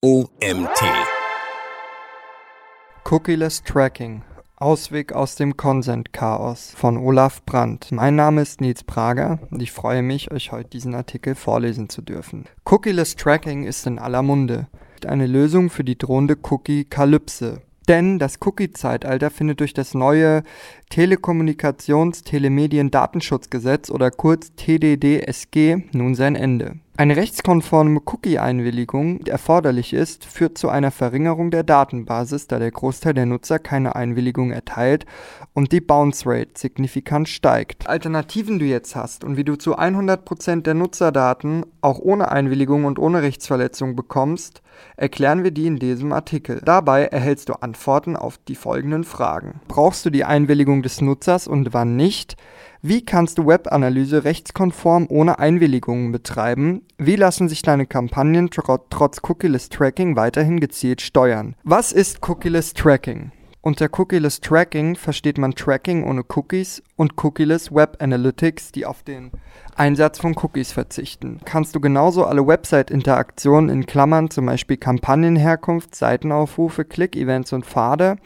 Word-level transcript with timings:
OMT. 0.00 0.80
Cookieless 3.04 3.64
Tracking. 3.64 4.22
Ausweg 4.54 5.12
aus 5.12 5.34
dem 5.34 5.56
Consent-Chaos 5.56 6.72
von 6.76 6.98
Olaf 6.98 7.42
Brandt. 7.44 7.90
Mein 7.90 8.14
Name 8.14 8.42
ist 8.42 8.60
Nils 8.60 8.84
Prager 8.84 9.40
und 9.50 9.60
ich 9.60 9.72
freue 9.72 10.02
mich, 10.02 10.30
euch 10.30 10.52
heute 10.52 10.68
diesen 10.68 10.94
Artikel 10.94 11.34
vorlesen 11.34 11.88
zu 11.88 12.00
dürfen. 12.00 12.44
Cookieless 12.64 13.16
Tracking 13.16 13.64
ist 13.64 13.88
in 13.88 13.98
aller 13.98 14.22
Munde. 14.22 14.68
Eine 15.04 15.26
Lösung 15.26 15.68
für 15.68 15.82
die 15.82 15.98
drohende 15.98 16.36
Cookie-Kalypse. 16.48 17.62
Denn 17.88 18.18
das 18.18 18.38
Cookie-Zeitalter 18.44 19.30
findet 19.30 19.60
durch 19.60 19.72
das 19.72 19.94
neue 19.94 20.42
Telekommunikations-Telemedien-Datenschutzgesetz 20.90 23.90
oder 23.90 24.10
kurz 24.10 24.52
TDDSG 24.56 25.84
nun 25.92 26.14
sein 26.14 26.36
Ende. 26.36 26.74
Eine 26.98 27.16
rechtskonforme 27.16 28.00
Cookie-Einwilligung, 28.04 29.24
die 29.24 29.30
erforderlich 29.30 29.94
ist, 29.94 30.24
führt 30.24 30.58
zu 30.58 30.68
einer 30.68 30.90
Verringerung 30.90 31.50
der 31.50 31.62
Datenbasis, 31.62 32.48
da 32.48 32.58
der 32.58 32.72
Großteil 32.72 33.14
der 33.14 33.24
Nutzer 33.24 33.60
keine 33.60 33.96
Einwilligung 33.96 34.50
erteilt 34.50 35.06
und 35.54 35.72
die 35.72 35.80
Bounce 35.80 36.24
Rate 36.26 36.50
signifikant 36.56 37.28
steigt. 37.28 37.88
Alternativen 37.88 38.58
du 38.58 38.66
jetzt 38.66 38.96
hast 38.96 39.24
und 39.24 39.36
wie 39.36 39.44
du 39.44 39.56
zu 39.56 39.78
100% 39.78 40.62
der 40.62 40.74
Nutzerdaten 40.74 41.64
auch 41.80 42.00
ohne 42.00 42.32
Einwilligung 42.32 42.84
und 42.84 42.98
ohne 42.98 43.22
Rechtsverletzung 43.22 43.94
bekommst, 43.94 44.60
erklären 44.96 45.44
wir 45.44 45.50
die 45.50 45.66
in 45.66 45.78
diesem 45.78 46.12
Artikel. 46.12 46.60
Dabei 46.64 47.04
erhältst 47.04 47.48
du 47.48 47.54
Antworten 47.54 48.16
auf 48.16 48.38
die 48.48 48.54
folgenden 48.54 49.04
Fragen. 49.04 49.60
Brauchst 49.68 50.04
du 50.06 50.10
die 50.10 50.24
Einwilligung 50.24 50.82
des 50.82 51.00
Nutzers 51.00 51.46
und 51.46 51.72
wann 51.72 51.96
nicht? 51.96 52.36
Wie 52.80 53.04
kannst 53.04 53.38
du 53.38 53.46
Webanalyse 53.46 54.22
rechtskonform 54.24 55.06
ohne 55.08 55.40
Einwilligungen 55.40 56.12
betreiben? 56.12 56.82
Wie 56.96 57.16
lassen 57.16 57.48
sich 57.48 57.62
deine 57.62 57.86
Kampagnen 57.86 58.50
tr 58.50 58.78
trotz 58.88 59.20
Cookieless 59.22 59.68
Tracking 59.68 60.14
weiterhin 60.14 60.60
gezielt 60.60 61.00
steuern? 61.00 61.56
Was 61.64 61.90
ist 61.90 62.28
Cookieless 62.28 62.74
Tracking? 62.74 63.32
Unter 63.60 63.88
Cookieless 63.92 64.40
Tracking 64.40 64.94
versteht 64.96 65.36
man 65.36 65.54
Tracking 65.54 66.04
ohne 66.04 66.22
Cookies 66.34 66.82
und 66.96 67.22
Cookieless 67.22 67.74
Web 67.74 67.96
Analytics, 68.00 68.72
die 68.72 68.86
auf 68.86 69.02
den 69.02 69.32
Einsatz 69.74 70.20
von 70.20 70.36
Cookies 70.40 70.72
verzichten. 70.72 71.40
Kannst 71.44 71.74
du 71.74 71.80
genauso 71.80 72.24
alle 72.24 72.46
Website-Interaktionen 72.46 73.68
in 73.68 73.86
Klammern, 73.86 74.30
zum 74.30 74.46
Beispiel 74.46 74.76
Kampagnenherkunft, 74.76 75.94
Seitenaufrufe, 75.94 76.84
Click-Events 76.84 77.52
und 77.52 77.66
Pfade 77.66 78.16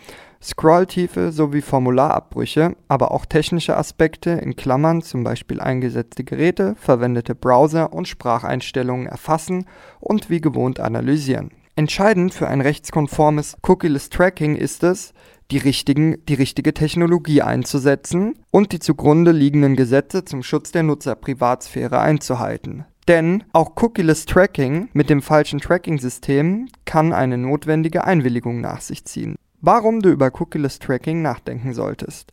Scrolltiefe 0.43 1.31
sowie 1.31 1.63
Formularabbrüche, 1.63 2.75
aber 2.89 3.13
auch 3.13 3.27
technische 3.27 3.77
Aspekte 3.77 4.31
in 4.31 4.57
Klammern 4.57 5.01
zum 5.01 5.23
Beispiel 5.23 5.61
eingesetzte 5.61 6.25
Geräte, 6.25 6.75
verwendete 6.75 7.37
Browser 7.37 7.93
und 7.93 8.09
Spracheinstellungen 8.09 9.07
erfassen 9.07 9.67
und 10.01 10.31
wie 10.31 10.41
gewohnt 10.41 10.81
analysieren. 10.81 11.53
Entscheidend 11.75 12.35
für 12.35 12.49
ein 12.49 12.61
rechtskonformes 12.61 13.57
Cookieless 13.67 14.11
Tracking 14.11 14.57
ist 14.57 14.83
es, 14.83 15.15
die, 15.51 15.57
richtigen, 15.57 16.23
die 16.27 16.35
richtige 16.35 16.75
Technologie 16.75 17.41
einzusetzen 17.41 18.35
und 18.51 18.73
die 18.73 18.79
zugrunde 18.79 19.33
liegenden 19.33 19.75
Gesetze 19.75 20.25
zum 20.25 20.43
Schutz 20.43 20.71
der 20.73 20.83
Nutzerprivatsphäre 20.83 21.99
einzuhalten. 21.99 22.85
Denn 23.09 23.45
auch 23.55 23.73
Cookieless 23.77 24.27
Tracking 24.27 24.91
mit 24.93 25.09
dem 25.09 25.23
falschen 25.23 25.61
Tracking-System 25.61 26.69
kann 26.85 27.15
eine 27.15 27.39
notwendige 27.39 28.05
Einwilligung 28.05 28.61
nach 28.61 28.83
sich 28.83 29.07
ziehen. 29.07 29.37
Warum 29.63 30.01
du 30.01 30.11
über 30.11 30.31
Cookieless 30.39 30.79
Tracking 30.79 31.23
nachdenken 31.23 31.73
solltest. 31.73 32.33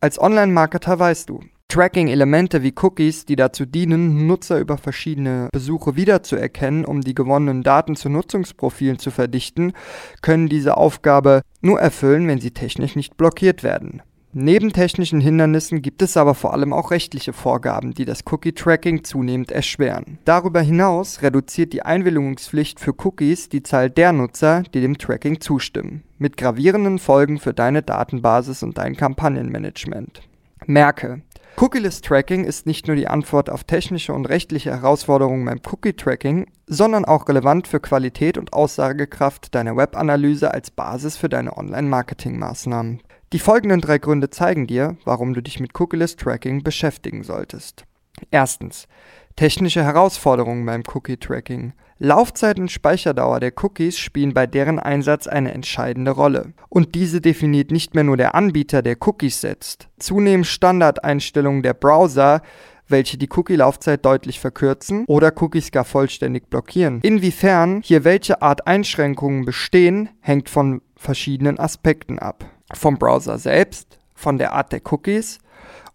Als 0.00 0.20
Online-Marketer 0.20 0.98
weißt 0.98 1.28
du, 1.28 1.40
Tracking-Elemente 1.76 2.62
wie 2.62 2.72
Cookies, 2.80 3.26
die 3.26 3.36
dazu 3.36 3.66
dienen, 3.66 4.26
Nutzer 4.26 4.58
über 4.60 4.78
verschiedene 4.78 5.50
Besuche 5.52 5.94
wiederzuerkennen, 5.94 6.86
um 6.86 7.02
die 7.02 7.14
gewonnenen 7.14 7.62
Daten 7.62 7.96
zu 7.96 8.08
Nutzungsprofilen 8.08 8.98
zu 8.98 9.10
verdichten, 9.10 9.74
können 10.22 10.48
diese 10.48 10.78
Aufgabe 10.78 11.42
nur 11.60 11.78
erfüllen, 11.78 12.28
wenn 12.28 12.40
sie 12.40 12.52
technisch 12.52 12.96
nicht 12.96 13.18
blockiert 13.18 13.62
werden. 13.62 14.00
Neben 14.32 14.72
technischen 14.72 15.20
Hindernissen 15.20 15.82
gibt 15.82 16.00
es 16.00 16.16
aber 16.16 16.34
vor 16.34 16.54
allem 16.54 16.72
auch 16.72 16.90
rechtliche 16.90 17.34
Vorgaben, 17.34 17.92
die 17.92 18.06
das 18.06 18.20
Cookie-Tracking 18.24 19.04
zunehmend 19.04 19.50
erschweren. 19.50 20.18
Darüber 20.24 20.62
hinaus 20.62 21.20
reduziert 21.20 21.74
die 21.74 21.82
Einwilligungspflicht 21.82 22.80
für 22.80 22.94
Cookies 23.04 23.50
die 23.50 23.62
Zahl 23.62 23.90
der 23.90 24.12
Nutzer, 24.12 24.62
die 24.74 24.80
dem 24.80 24.96
Tracking 24.96 25.40
zustimmen, 25.40 26.04
mit 26.18 26.38
gravierenden 26.38 26.98
Folgen 26.98 27.38
für 27.38 27.52
deine 27.52 27.82
Datenbasis 27.82 28.62
und 28.62 28.78
dein 28.78 28.96
Kampagnenmanagement. 28.96 30.22
Merke, 30.66 31.22
Cookieless 31.58 32.02
Tracking 32.02 32.44
ist 32.44 32.66
nicht 32.66 32.86
nur 32.86 32.96
die 32.96 33.08
Antwort 33.08 33.48
auf 33.48 33.64
technische 33.64 34.12
und 34.12 34.26
rechtliche 34.26 34.72
Herausforderungen 34.72 35.46
beim 35.46 35.62
Cookie-Tracking, 35.66 36.46
sondern 36.66 37.06
auch 37.06 37.26
relevant 37.30 37.66
für 37.66 37.80
Qualität 37.80 38.36
und 38.36 38.52
Aussagekraft 38.52 39.54
deiner 39.54 39.74
Webanalyse 39.74 40.52
als 40.52 40.70
Basis 40.70 41.16
für 41.16 41.30
deine 41.30 41.56
Online-Marketing-Maßnahmen. 41.56 43.00
Die 43.32 43.38
folgenden 43.38 43.80
drei 43.80 43.96
Gründe 43.96 44.28
zeigen 44.28 44.66
dir, 44.66 44.98
warum 45.06 45.32
du 45.32 45.40
dich 45.40 45.58
mit 45.58 45.70
Cookieless 45.80 46.16
Tracking 46.16 46.62
beschäftigen 46.62 47.24
solltest. 47.24 47.84
Erstens. 48.30 48.86
Technische 49.34 49.82
Herausforderungen 49.82 50.66
beim 50.66 50.82
Cookie-Tracking. 50.86 51.72
Laufzeit 51.98 52.58
und 52.58 52.70
Speicherdauer 52.70 53.40
der 53.40 53.52
Cookies 53.62 53.98
spielen 53.98 54.34
bei 54.34 54.46
deren 54.46 54.78
Einsatz 54.78 55.26
eine 55.26 55.52
entscheidende 55.52 56.10
Rolle. 56.10 56.52
Und 56.68 56.94
diese 56.94 57.20
definiert 57.20 57.70
nicht 57.70 57.94
mehr 57.94 58.04
nur 58.04 58.16
der 58.16 58.34
Anbieter, 58.34 58.82
der 58.82 58.96
Cookies 59.00 59.40
setzt. 59.40 59.88
Zunehmend 59.98 60.46
Standardeinstellungen 60.46 61.62
der 61.62 61.74
Browser 61.74 62.42
welche 62.88 63.18
die 63.18 63.28
Cookie-Laufzeit 63.28 64.04
deutlich 64.04 64.38
verkürzen 64.38 65.06
oder 65.06 65.32
Cookies 65.42 65.72
gar 65.72 65.84
vollständig 65.84 66.48
blockieren. 66.48 67.00
Inwiefern 67.00 67.80
hier 67.82 68.04
welche 68.04 68.42
Art 68.42 68.68
Einschränkungen 68.68 69.44
bestehen, 69.44 70.08
hängt 70.20 70.48
von 70.48 70.82
verschiedenen 70.94 71.58
Aspekten 71.58 72.20
ab 72.20 72.44
vom 72.74 72.98
Browser 72.98 73.38
selbst, 73.38 73.98
von 74.14 74.38
der 74.38 74.52
Art 74.52 74.72
der 74.72 74.80
Cookies 74.90 75.38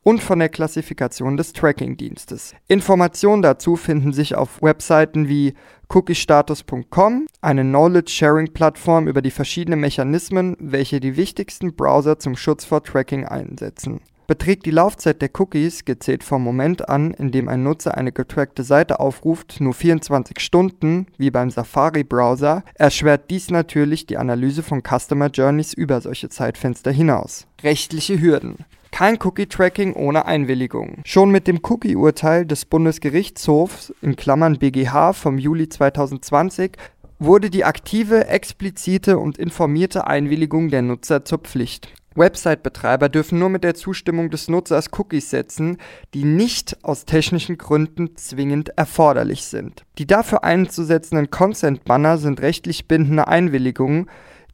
und 0.04 0.22
von 0.22 0.40
der 0.40 0.50
Klassifikation 0.50 1.38
des 1.38 1.54
Tracking-Dienstes. 1.54 2.56
Informationen 2.68 3.42
dazu 3.42 3.76
finden 3.76 4.14
sich 4.14 4.36
auf 4.36 4.62
Webseiten 4.62 5.28
wie 5.28 5.54
cookiestatus.com, 5.90 7.28
eine 7.42 7.64
Knowledge-Sharing-Plattform 7.64 9.08
über 9.08 9.22
die 9.22 9.32
verschiedenen 9.32 9.80
Mechanismen, 9.80 10.56
welche 10.60 11.00
die 11.00 11.18
wichtigsten 11.18 11.76
Browser 11.76 12.18
zum 12.18 12.36
Schutz 12.36 12.66
vor 12.66 12.84
Tracking 12.84 13.26
einsetzen. 13.26 14.02
Beträgt 14.32 14.66
die 14.66 14.72
Laufzeit 14.72 15.22
der 15.22 15.30
Cookies, 15.38 15.84
gezählt 15.84 16.24
vom 16.24 16.42
Moment 16.42 16.88
an, 16.88 17.12
in 17.12 17.32
dem 17.32 17.50
ein 17.50 17.64
Nutzer 17.64 17.98
eine 17.98 18.14
getrackte 18.14 18.64
Seite 18.64 19.02
aufruft, 19.02 19.60
nur 19.60 19.74
24 19.74 20.40
Stunden, 20.40 21.08
wie 21.18 21.32
beim 21.32 21.50
Safari-Browser, 21.50 22.64
erschwert 22.76 23.30
dies 23.30 23.50
natürlich 23.50 24.06
die 24.06 24.18
Analyse 24.18 24.64
von 24.64 24.84
Customer 24.84 25.28
Journeys 25.28 25.74
über 25.74 26.00
solche 26.00 26.30
Zeitfenster 26.30 26.92
hinaus. 26.92 27.46
Rechtliche 27.62 28.22
Hürden. 28.22 28.60
Kein 28.92 29.18
Cookie-Tracking 29.22 29.94
ohne 29.94 30.26
Einwilligung. 30.26 31.02
Schon 31.06 31.32
mit 31.32 31.48
dem 31.48 31.62
Cookie-Urteil 31.64 32.46
des 32.46 32.66
Bundesgerichtshofs 32.66 33.94
in 34.02 34.16
Klammern 34.16 34.60
BGH 34.60 35.14
vom 35.14 35.38
Juli 35.38 35.70
2020 35.70 36.74
wurde 37.18 37.50
die 37.50 37.66
aktive, 37.66 38.28
explizite 38.28 39.18
und 39.18 39.38
informierte 39.38 40.08
Einwilligung 40.08 40.70
der 40.70 40.82
Nutzer 40.82 41.24
zur 41.24 41.40
Pflicht. 41.40 41.94
Website-Betreiber 42.16 43.08
dürfen 43.08 43.40
nur 43.40 43.50
mit 43.50 43.64
der 43.64 43.74
Zustimmung 43.74 44.30
des 44.30 44.50
Nutzers 44.50 44.90
Cookies 44.98 45.30
setzen, 45.30 45.78
die 46.14 46.26
nicht 46.26 46.84
aus 46.84 47.06
technischen 47.06 47.58
Gründen 47.58 48.18
zwingend 48.18 48.70
erforderlich 48.78 49.46
sind. 49.46 49.86
Die 49.98 50.08
dafür 50.08 50.44
einzusetzenden 50.44 51.32
Consent-Banner 51.32 52.18
sind 52.18 52.42
rechtlich 52.42 52.88
bindende 52.88 53.30
Einwilligungen, 53.30 54.10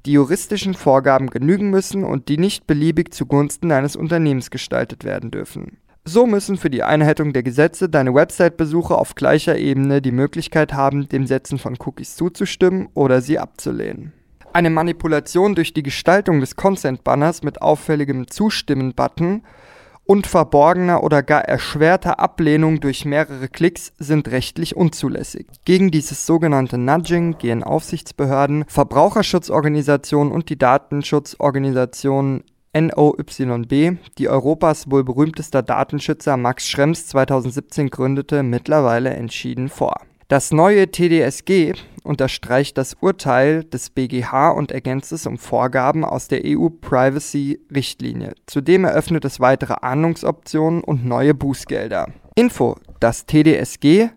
die 0.08 0.14
juristischen 0.14 0.74
Vorgaben 0.74 1.30
genügen 1.30 1.70
müssen 1.70 2.04
und 2.04 2.30
die 2.30 2.38
nicht 2.38 2.66
beliebig 2.66 3.14
zugunsten 3.14 3.72
eines 3.72 3.96
Unternehmens 3.96 4.50
gestaltet 4.50 5.04
werden 5.04 5.32
dürfen. 5.32 5.78
So 6.06 6.26
müssen 6.26 6.56
für 6.56 6.70
die 6.70 6.84
Einhaltung 6.84 7.34
der 7.34 7.44
Gesetze 7.44 7.90
deine 7.90 8.14
Website-Besucher 8.14 8.98
auf 8.98 9.16
gleicher 9.16 9.58
Ebene 9.58 10.02
die 10.02 10.14
Möglichkeit 10.14 10.72
haben, 10.72 11.10
dem 11.10 11.28
Setzen 11.28 11.60
von 11.60 11.76
Cookies 11.86 12.16
zuzustimmen 12.16 12.88
oder 12.94 13.20
sie 13.20 13.38
abzulehnen. 13.38 14.14
Eine 14.54 14.70
Manipulation 14.70 15.54
durch 15.54 15.74
die 15.74 15.84
Gestaltung 15.84 16.40
des 16.40 16.56
Consent-Banners 16.56 17.44
mit 17.44 17.62
auffälligem 17.62 18.30
Zustimmen-Button 18.30 19.44
und 20.08 20.26
verborgener 20.26 21.04
oder 21.04 21.22
gar 21.22 21.42
erschwerter 21.44 22.20
Ablehnung 22.20 22.80
durch 22.80 23.06
mehrere 23.06 23.50
Klicks 23.50 23.94
sind 24.00 24.30
rechtlich 24.30 24.76
unzulässig. 24.76 25.48
Gegen 25.66 25.92
dieses 25.92 26.26
sogenannte 26.26 26.78
Nudging 26.78 27.38
gehen 27.38 27.64
Aufsichtsbehörden, 27.64 28.66
Verbraucherschutzorganisationen 28.68 30.32
und 30.34 30.50
die 30.50 30.58
Datenschutzorganisation 30.58 32.44
NOYB, 32.74 33.98
die 34.18 34.30
Europas 34.30 34.90
wohl 34.90 35.04
berühmtester 35.04 35.62
Datenschützer 35.62 36.38
Max 36.38 36.68
Schrems 36.68 37.08
2017 37.08 37.90
gründete, 37.90 38.44
mittlerweile 38.44 39.10
entschieden 39.10 39.68
vor. 39.68 40.07
Das 40.30 40.52
neue 40.52 40.92
TDSG 40.92 41.72
unterstreicht 42.04 42.78
das 42.78 42.98
Urteil 43.00 43.64
des 43.64 43.90
BGH 43.90 44.50
und 44.50 44.74
ergänzt 44.74 45.14
es 45.14 45.26
um 45.26 45.38
Vorgaben 45.38 46.04
aus 46.04 46.28
der 46.28 46.42
EU-Privacy-Richtlinie. 46.44 48.34
Zudem 48.46 48.84
eröffnet 48.84 49.24
es 49.24 49.40
weitere 49.40 49.76
Ahndungsoptionen 49.82 50.84
und 50.84 51.06
neue 51.06 51.34
Bußgelder. 51.34 52.10
Info, 52.36 52.76
das 53.00 53.26
TDSG 53.26 54.10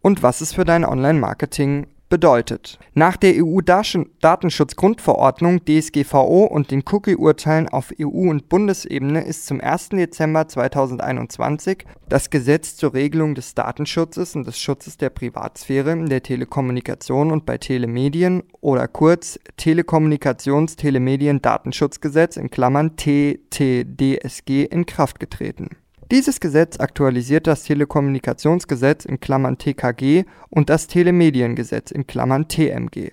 und 0.00 0.22
was 0.22 0.40
es 0.40 0.54
für 0.54 0.64
dein 0.64 0.86
Online-Marketing 0.86 1.88
bedeutet. 2.10 2.78
Nach 2.92 3.16
der 3.16 3.36
EU-Datenschutzgrundverordnung 3.36 5.64
DSGVO 5.64 6.44
und 6.44 6.70
den 6.70 6.82
Cookie-Urteilen 6.90 7.68
auf 7.68 7.90
EU- 7.98 8.28
und 8.28 8.50
Bundesebene 8.50 9.24
ist 9.24 9.46
zum 9.46 9.62
1. 9.62 9.88
Dezember 9.90 10.46
2021 10.46 11.86
das 12.08 12.28
Gesetz 12.28 12.76
zur 12.76 12.92
Regelung 12.92 13.34
des 13.34 13.54
Datenschutzes 13.54 14.36
und 14.36 14.46
des 14.46 14.58
Schutzes 14.58 14.98
der 14.98 15.08
Privatsphäre 15.10 15.92
in 15.92 16.10
der 16.10 16.22
Telekommunikation 16.22 17.30
und 17.30 17.46
bei 17.46 17.56
Telemedien 17.56 18.42
oder 18.60 18.88
kurz 18.88 19.40
Telekommunikations-Telemedien-Datenschutzgesetz 19.56 22.36
in 22.36 22.50
Klammern 22.50 22.96
TTDSG 22.96 24.64
in 24.64 24.84
Kraft 24.84 25.18
getreten. 25.20 25.70
Dieses 26.10 26.40
Gesetz 26.40 26.80
aktualisiert 26.80 27.46
das 27.46 27.62
Telekommunikationsgesetz 27.62 29.04
in 29.04 29.20
Klammern 29.20 29.58
(TKG) 29.58 30.24
und 30.48 30.68
das 30.68 30.88
Telemediengesetz 30.88 31.92
in 31.92 32.08
Klammern 32.08 32.48
(TMG). 32.48 33.12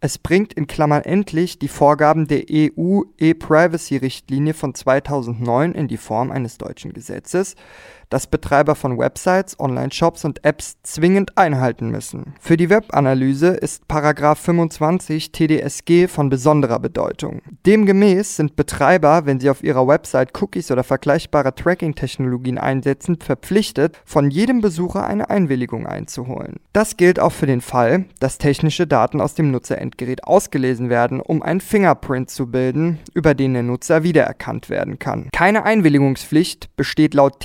Es 0.00 0.18
bringt 0.18 0.52
in 0.52 0.66
Klammern 0.66 1.02
endlich 1.02 1.60
die 1.60 1.68
Vorgaben 1.68 2.26
der 2.26 2.46
EU-ePrivacy-Richtlinie 2.50 4.54
von 4.54 4.74
2009 4.74 5.70
in 5.70 5.86
die 5.86 5.96
Form 5.96 6.32
eines 6.32 6.58
deutschen 6.58 6.92
Gesetzes 6.92 7.54
das 8.12 8.26
Betreiber 8.26 8.74
von 8.74 8.98
Websites, 8.98 9.58
Online-Shops 9.58 10.24
und 10.24 10.44
Apps 10.44 10.76
zwingend 10.82 11.38
einhalten 11.38 11.90
müssen. 11.90 12.34
Für 12.40 12.56
die 12.56 12.68
Webanalyse 12.68 13.48
ist§ 13.48 13.84
25 14.34 15.32
TDSG 15.32 16.08
von 16.08 16.28
besonderer 16.28 16.78
Bedeutung. 16.78 17.40
Demgemäß 17.64 18.36
sind 18.36 18.56
Betreiber, 18.56 19.24
wenn 19.24 19.40
sie 19.40 19.48
auf 19.48 19.64
ihrer 19.64 19.86
Website 19.86 20.40
Cookies 20.40 20.70
oder 20.70 20.84
vergleichbare 20.84 21.54
Tracking-Technologien 21.54 22.58
einsetzen, 22.58 23.16
verpflichtet, 23.18 23.98
von 24.04 24.30
jedem 24.30 24.60
Besucher 24.60 25.06
eine 25.06 25.30
Einwilligung 25.30 25.86
einzuholen. 25.86 26.56
Das 26.72 26.96
gilt 26.96 27.18
auch 27.18 27.32
für 27.32 27.46
den 27.46 27.60
Fall, 27.60 28.04
dass 28.20 28.38
technische 28.38 28.86
Daten 28.86 29.20
aus 29.20 29.34
dem 29.34 29.50
Nutzerendgerät 29.50 30.24
ausgelesen 30.24 30.90
werden, 30.90 31.20
um 31.20 31.42
ein 31.42 31.60
Fingerprint 31.60 32.30
zu 32.30 32.50
bilden, 32.50 32.98
über 33.14 33.34
den 33.34 33.54
der 33.54 33.62
Nutzer 33.62 34.02
wiedererkannt 34.02 34.68
werden 34.68 34.98
kann. 34.98 35.28
Keine 35.32 35.64
Einwilligungspflicht 35.64 36.76
besteht 36.76 37.14
laut 37.14 37.40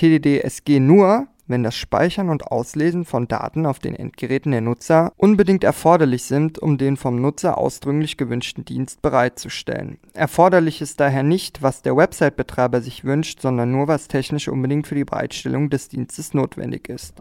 TDDSG 0.57 0.77
SG 0.77 0.79
nur, 0.79 1.27
wenn 1.49 1.63
das 1.63 1.75
Speichern 1.75 2.29
und 2.29 2.47
Auslesen 2.47 3.05
von 3.05 3.27
Daten 3.27 3.65
auf 3.65 3.79
den 3.79 3.95
Endgeräten 3.95 4.51
der 4.51 4.61
Nutzer 4.61 5.13
unbedingt 5.15 5.63
erforderlich 5.63 6.23
sind, 6.23 6.59
um 6.59 6.77
den 6.77 6.97
vom 6.97 7.21
Nutzer 7.21 7.57
ausdrücklich 7.57 8.17
gewünschten 8.17 8.65
Dienst 8.65 9.01
bereitzustellen. 9.01 9.97
Erforderlich 10.13 10.81
ist 10.81 10.99
daher 10.99 11.23
nicht, 11.23 11.61
was 11.61 11.83
der 11.83 11.95
Website-Betreiber 11.95 12.81
sich 12.81 13.05
wünscht, 13.05 13.41
sondern 13.41 13.71
nur, 13.71 13.87
was 13.87 14.09
technisch 14.09 14.49
unbedingt 14.49 14.87
für 14.87 14.95
die 14.95 15.05
Bereitstellung 15.05 15.69
des 15.69 15.87
Dienstes 15.87 16.33
notwendig 16.33 16.89
ist. 16.89 17.13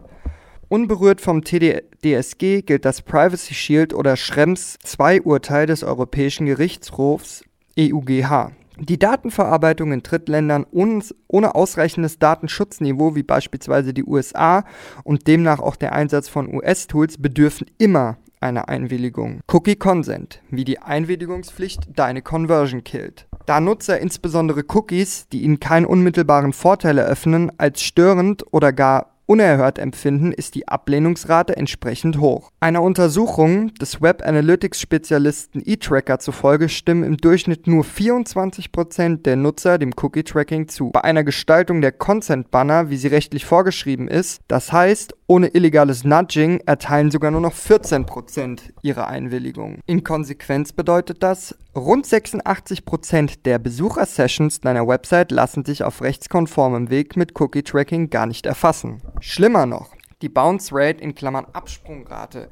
Unberührt 0.67 1.21
vom 1.21 1.45
TDSG 1.45 2.63
gilt 2.63 2.83
das 2.83 3.01
Privacy 3.01 3.53
Shield 3.53 3.93
oder 3.93 4.17
Schrems 4.17 4.77
II-Urteil 4.99 5.65
des 5.65 5.83
Europäischen 5.83 6.45
Gerichtshofs 6.47 7.45
EUGH. 7.79 8.51
Die 8.79 8.99
Datenverarbeitung 8.99 9.91
in 9.91 10.03
Drittländern 10.03 10.65
ohne 10.71 11.55
ausreichendes 11.55 12.19
Datenschutzniveau, 12.19 13.15
wie 13.15 13.23
beispielsweise 13.23 13.93
die 13.93 14.03
USA 14.03 14.65
und 15.03 15.27
demnach 15.27 15.59
auch 15.59 15.75
der 15.75 15.93
Einsatz 15.93 16.29
von 16.29 16.53
US-Tools, 16.53 17.17
bedürfen 17.19 17.67
immer 17.79 18.17
einer 18.39 18.69
Einwilligung. 18.69 19.41
Cookie 19.51 19.75
Consent, 19.75 20.41
wie 20.51 20.63
die 20.63 20.79
Einwilligungspflicht 20.79 21.89
deine 21.95 22.21
Conversion 22.21 22.83
killt. 22.83 23.27
Da 23.47 23.59
Nutzer 23.59 23.99
insbesondere 23.99 24.63
Cookies, 24.67 25.27
die 25.29 25.41
ihnen 25.41 25.59
keinen 25.59 25.85
unmittelbaren 25.85 26.53
Vorteil 26.53 26.97
eröffnen, 26.97 27.51
als 27.57 27.81
störend 27.81 28.45
oder 28.51 28.73
gar 28.73 29.16
unerhört 29.27 29.77
empfinden, 29.77 30.31
ist 30.31 30.55
die 30.55 30.67
Ablehnungsrate 30.67 31.55
entsprechend 31.55 32.19
hoch. 32.19 32.51
Einer 32.59 32.81
Untersuchung 32.81 33.73
des 33.75 34.01
Web 34.01 34.23
Analytics 34.25 34.81
Spezialisten 34.81 35.61
eTracker 35.63 36.17
zufolge 36.19 36.69
stimmen 36.69 37.03
im 37.03 37.17
Durchschnitt 37.17 37.67
nur 37.67 37.83
24% 37.83 39.21
der 39.23 39.35
Nutzer 39.35 39.77
dem 39.77 39.93
Cookie 40.01 40.23
Tracking 40.23 40.67
zu. 40.67 40.91
Bei 40.91 41.03
einer 41.03 41.23
Gestaltung 41.23 41.81
der 41.81 41.91
Consent 41.91 42.49
Banner, 42.49 42.89
wie 42.89 42.97
sie 42.97 43.09
rechtlich 43.09 43.45
vorgeschrieben 43.45 44.07
ist, 44.07 44.41
das 44.47 44.71
heißt 44.71 45.13
ohne 45.27 45.47
illegales 45.49 46.03
Nudging, 46.03 46.61
erteilen 46.65 47.11
sogar 47.11 47.31
nur 47.31 47.41
noch 47.41 47.53
14% 47.53 48.59
ihre 48.81 49.07
Einwilligung. 49.07 49.79
In 49.85 50.03
Konsequenz 50.03 50.71
bedeutet 50.71 51.21
das, 51.21 51.55
rund 51.75 52.05
86% 52.05 53.43
der 53.43 53.59
Besuchersessions 53.59 54.61
deiner 54.61 54.87
Website 54.87 55.31
lassen 55.31 55.65
sich 55.65 55.83
auf 55.83 56.01
rechtskonformem 56.01 56.89
Weg 56.89 57.17
mit 57.17 57.39
Cookie 57.39 57.63
Tracking 57.63 58.09
gar 58.09 58.25
nicht 58.25 58.45
erfassen. 58.45 59.01
Schlimmer 59.19 59.65
noch, 59.65 59.93
die 60.23 60.29
Bounce 60.29 60.73
Rate 60.73 61.03
in 61.03 61.13
Klammern 61.13 61.45
Absprungrate 61.53 62.49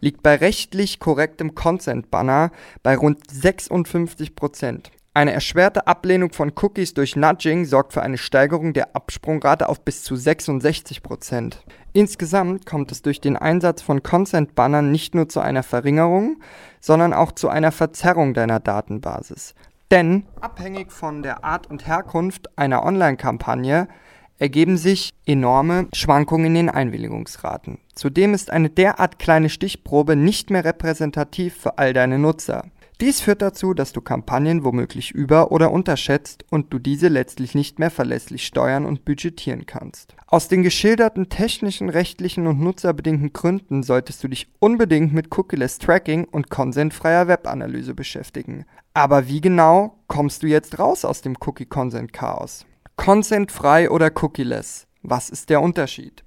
liegt 0.00 0.22
bei 0.22 0.36
rechtlich 0.36 1.00
korrektem 1.00 1.56
Consent 1.56 2.12
Banner 2.12 2.52
bei 2.84 2.96
rund 2.96 3.28
56 3.28 4.36
Eine 5.18 5.32
erschwerte 5.32 5.88
Ablehnung 5.88 6.32
von 6.32 6.52
Cookies 6.54 6.94
durch 6.94 7.16
Nudging 7.16 7.64
sorgt 7.64 7.92
für 7.92 8.02
eine 8.02 8.18
Steigerung 8.18 8.72
der 8.72 8.94
Absprungrate 8.94 9.68
auf 9.68 9.80
bis 9.80 10.04
zu 10.04 10.14
66% 10.14 11.54
Insgesamt 11.92 12.66
kommt 12.66 12.92
es 12.92 13.02
durch 13.02 13.20
den 13.20 13.36
Einsatz 13.36 13.82
von 13.82 14.04
Consent-Bannern 14.04 14.92
nicht 14.92 15.16
nur 15.16 15.28
zu 15.28 15.40
einer 15.40 15.64
Verringerung, 15.64 16.40
sondern 16.80 17.12
auch 17.12 17.32
zu 17.32 17.48
einer 17.48 17.72
Verzerrung 17.72 18.32
deiner 18.32 18.60
Datenbasis. 18.60 19.56
Denn 19.90 20.24
abhängig 20.40 20.92
von 20.92 21.24
der 21.24 21.42
Art 21.42 21.68
und 21.68 21.88
Herkunft 21.88 22.56
einer 22.56 22.84
Online-Kampagne 22.84 23.88
ergeben 24.38 24.76
sich 24.76 25.14
enorme 25.26 25.88
Schwankungen 25.94 26.46
in 26.46 26.54
den 26.54 26.70
Einwilligungsraten. 26.70 27.78
Zudem 27.92 28.34
ist 28.34 28.52
eine 28.52 28.70
derart 28.70 29.18
kleine 29.18 29.48
Stichprobe 29.48 30.14
nicht 30.14 30.50
mehr 30.50 30.64
repräsentativ 30.64 31.56
für 31.56 31.76
all 31.76 31.92
deine 31.92 32.20
Nutzer. 32.20 32.66
Dies 33.00 33.20
führt 33.20 33.42
dazu, 33.42 33.74
dass 33.74 33.92
du 33.92 34.00
Kampagnen 34.00 34.64
womöglich 34.64 35.12
über- 35.12 35.52
oder 35.52 35.70
unterschätzt 35.70 36.44
und 36.50 36.72
du 36.72 36.80
diese 36.80 37.06
letztlich 37.06 37.54
nicht 37.54 37.78
mehr 37.78 37.92
verlässlich 37.92 38.44
steuern 38.44 38.84
und 38.84 39.04
budgetieren 39.04 39.66
kannst. 39.66 40.16
Aus 40.26 40.48
den 40.48 40.64
geschilderten 40.64 41.28
technischen, 41.28 41.90
rechtlichen 41.90 42.48
und 42.48 42.58
nutzerbedingten 42.58 43.32
Gründen 43.32 43.84
solltest 43.84 44.24
du 44.24 44.28
dich 44.28 44.48
unbedingt 44.58 45.14
mit 45.14 45.28
Cookieless 45.30 45.78
Tracking 45.78 46.24
und 46.24 46.50
konsentfreier 46.50 47.28
Webanalyse 47.28 47.94
beschäftigen. 47.94 48.64
Aber 48.94 49.28
wie 49.28 49.40
genau 49.40 50.00
kommst 50.08 50.42
du 50.42 50.48
jetzt 50.48 50.80
raus 50.80 51.04
aus 51.04 51.22
dem 51.22 51.36
Cookie-Consent-Chaos? 51.40 52.66
Consent-frei 52.96 53.90
oder 53.90 54.10
cookieless? 54.20 54.88
Was 55.02 55.30
ist 55.30 55.50
der 55.50 55.62
Unterschied? 55.62 56.24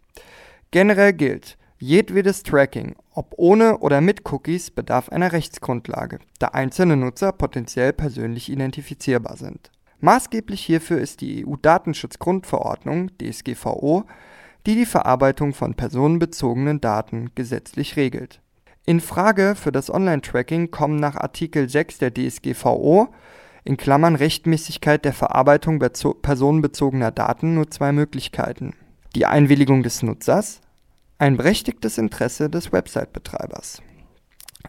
Generell 0.71 1.12
gilt, 1.12 1.57
jedwedes 1.81 2.44
Tracking, 2.44 2.95
ob 3.13 3.33
ohne 3.38 3.80
oder 3.80 4.01
mit 4.01 4.31
Cookies, 4.31 4.72
bedarf 4.72 5.10
einer 5.10 5.31
Rechtsgrundlage, 5.31 6.19
da 6.39 6.50
einzelne 6.50 6.95
Nutzer 6.95 7.32
potenziell 7.32 7.91
persönlich 7.91 8.50
identifizierbar 8.50 9.36
sind. 9.36 9.72
Maßgeblich 10.00 10.62
hierfür 10.62 11.00
ist 11.00 11.22
die 11.22 11.46
EU-Datenschutzgrundverordnung 11.46 13.10
DSGVO, 13.17 14.05
die 14.65 14.75
die 14.75 14.86
Verarbeitung 14.86 15.53
von 15.53 15.74
personenbezogenen 15.74 16.82
Daten 16.82 17.32
gesetzlich 17.34 17.98
regelt. 17.98 18.41
In 18.86 19.00
Frage 19.00 19.55
für 19.55 19.72
das 19.72 19.91
Online-Tracking 19.94 20.72
kommen 20.72 21.00
nach 21.00 21.15
Artikel 21.15 21.67
6 21.67 21.98
der 21.98 22.13
DSGVO 22.13 23.10
in 23.63 23.77
Klammern 23.77 24.15
Rechtmäßigkeit 24.15 25.05
der 25.05 25.13
Verarbeitung 25.13 25.79
personenbezogener 25.79 27.12
Daten 27.12 27.55
nur 27.55 27.70
zwei 27.70 27.91
Möglichkeiten. 27.91 28.74
Die 29.15 29.25
Einwilligung 29.25 29.84
des 29.84 30.01
Nutzers 30.01 30.62
ein 31.22 31.38
berechtigtes 31.38 32.00
Interesse 32.00 32.50
des 32.50 32.74
Website-Betreibers. 32.74 33.84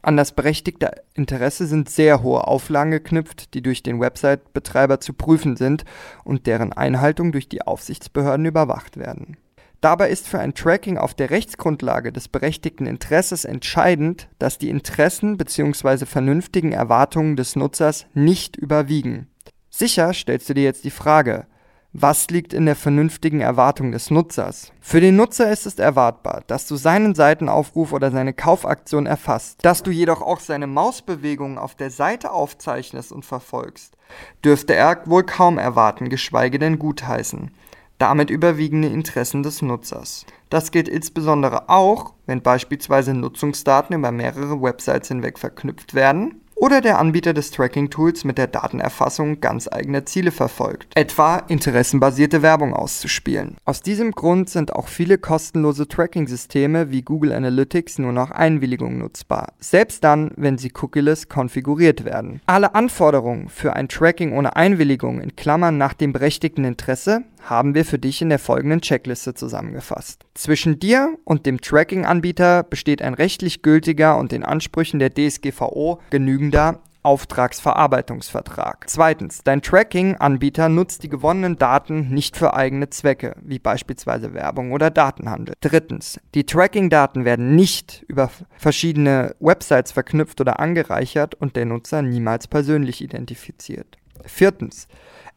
An 0.03 0.19
das 0.19 0.33
berechtigte 0.33 0.91
Interesse 1.15 1.67
sind 1.67 1.89
sehr 1.89 2.23
hohe 2.23 2.47
Auflagen 2.47 2.91
geknüpft, 2.91 3.55
die 3.55 3.63
durch 3.63 3.83
den 3.83 4.01
Website-Betreiber 4.01 5.01
zu 5.01 5.15
prüfen 5.15 5.57
sind 5.57 5.87
und 6.25 6.47
deren 6.47 6.75
Einhaltung 6.75 7.33
durch 7.33 7.49
die 7.49 7.63
Aufsichtsbehörden 7.63 8.45
überwacht 8.45 8.99
werden. 8.99 9.39
Dabei 9.81 10.11
ist 10.11 10.29
für 10.29 10.41
ein 10.41 10.53
Tracking 10.53 10.99
auf 10.99 11.15
der 11.15 11.31
Rechtsgrundlage 11.31 12.13
des 12.13 12.29
berechtigten 12.29 12.85
Interesses 12.85 13.47
entscheidend, 13.47 14.29
dass 14.39 14.59
die 14.59 14.69
Interessen 14.69 15.39
bzw. 15.39 16.05
vernünftigen 16.05 16.73
Erwartungen 16.73 17.37
des 17.37 17.57
Nutzers 17.57 18.05
nicht 18.13 18.57
überwiegen. 18.57 19.27
Sicher 19.71 20.13
stellst 20.13 20.51
du 20.51 20.55
dir 20.55 20.65
jetzt 20.65 20.85
die 20.85 20.91
Frage, 20.91 21.47
was 21.95 22.31
liegt 22.31 22.55
in 22.55 22.65
der 22.65 22.75
vernünftigen 22.75 23.41
Erwartung 23.41 23.93
des 23.93 24.11
Nutzers? 24.11 24.73
Für 24.81 25.03
den 25.03 25.17
Nutzer 25.17 25.53
ist 25.53 25.67
es 25.67 25.79
erwartbar, 25.79 26.43
dass 26.47 26.67
du 26.67 26.77
seinen 26.77 27.15
Seitenaufruf 27.15 27.93
oder 27.93 28.11
seine 28.11 28.33
Kaufaktion 28.33 29.05
erfasst. 29.05 29.59
Dass 29.63 29.83
du 29.83 29.91
jedoch 29.91 30.23
auch 30.23 30.41
seine 30.41 30.67
Mausbewegungen 30.67 31.59
auf 31.59 31.75
der 31.75 31.91
Seite 31.91 32.33
aufzeichnest 32.33 33.13
und 33.13 33.27
verfolgst, 33.27 33.99
dürfte 34.43 34.75
er 34.75 35.03
wohl 35.05 35.25
kaum 35.25 35.59
erwarten, 35.59 36.09
geschweige 36.09 36.59
denn 36.59 36.79
gutheißen. 36.79 37.51
Damit 37.99 38.31
überwiegen 38.31 38.81
die 38.81 38.89
Interessen 38.89 39.43
des 39.43 39.61
Nutzers. 39.61 40.25
Das 40.49 40.71
gilt 40.71 40.89
insbesondere 40.89 41.69
auch, 41.69 42.15
wenn 42.25 42.41
beispielsweise 42.41 43.13
Nutzungsdaten 43.13 43.95
über 43.95 44.13
mehrere 44.13 44.63
Websites 44.63 45.09
hinweg 45.09 45.39
verknüpft 45.39 45.95
werden 45.95 46.42
oder 46.63 46.81
der 46.81 47.01
Anbieter 47.01 47.35
des 47.35 47.51
Tracking-Tools 47.51 48.23
mit 48.23 48.39
der 48.39 48.47
Datenerfassung 48.47 49.41
ganz 49.41 49.67
eigene 49.67 50.05
Ziele 50.05 50.31
verfolgt, 50.31 50.97
etwa 50.97 51.39
interessenbasierte 51.49 52.41
Werbung 52.41 52.73
auszuspielen. 52.73 53.57
Aus 53.65 53.83
diesem 53.83 54.13
Grund 54.13 54.49
sind 54.49 54.73
auch 54.73 54.87
viele 54.87 55.19
kostenlose 55.19 55.89
Tracking-Systeme 55.89 56.93
wie 56.93 57.03
Google 57.03 57.33
Analytics 57.33 57.99
nur 57.99 58.13
noch 58.13 58.31
Einwilligung 58.31 58.97
nutzbar, 58.97 59.55
selbst 59.59 60.05
dann, 60.05 60.31
wenn 60.37 60.57
sie 60.57 60.73
cookieless 60.81 61.29
konfiguriert 61.29 62.05
werden. 62.05 62.41
Alle 62.47 62.77
Anforderungen 62.77 63.49
für 63.49 63.73
ein 63.73 63.89
Tracking 63.89 64.33
ohne 64.33 64.55
Einwilligung 64.55 65.21
in 65.21 65.35
Klammern 65.35 65.79
nach 65.79 65.95
dem 65.95 66.13
berechtigten 66.13 66.63
Interesse 66.63 67.25
haben 67.43 67.75
wir 67.75 67.85
für 67.85 67.99
dich 67.99 68.23
in 68.23 68.29
der 68.29 68.39
folgenden 68.39 68.81
Checkliste 68.81 69.35
zusammengefasst. 69.35 70.25
Zwischen 70.35 70.79
dir 70.79 71.19
und 71.25 71.47
dem 71.47 71.61
Tracking-Anbieter 71.61 72.63
besteht 72.63 73.03
ein 73.03 73.15
rechtlich 73.15 73.63
gültiger 73.63 74.19
und 74.19 74.33
den 74.33 74.45
Ansprüchen 74.45 74.99
der 74.99 75.11
DSGVO 75.11 76.01
genügender 76.11 76.81
Auftragsverarbeitungsvertrag. 77.03 78.85
Zweitens, 78.87 79.43
dein 79.43 79.61
Tracking-Anbieter 79.61 80.69
nutzt 80.69 81.03
die 81.03 81.09
gewonnenen 81.09 81.59
Daten 81.59 82.11
nicht 82.11 82.37
für 82.37 82.55
eigene 82.55 82.91
Zwecke, 82.91 83.35
wie 83.43 83.59
beispielsweise 83.59 84.35
Werbung 84.35 84.73
oder 84.73 84.91
Datenhandel. 84.91 85.57
Drittens, 85.61 86.21
die 86.35 86.47
Tracking-Daten 86.47 87.25
werden 87.25 87.57
nicht 87.57 88.05
über 88.07 88.31
verschiedene 88.57 89.35
Websites 89.41 89.91
verknüpft 89.91 90.41
oder 90.41 90.61
angereichert 90.61 91.35
und 91.35 91.57
der 91.57 91.67
Nutzer 91.67 92.03
niemals 92.03 92.47
persönlich 92.47 93.03
identifiziert. 93.03 93.99
Viertens, 94.25 94.87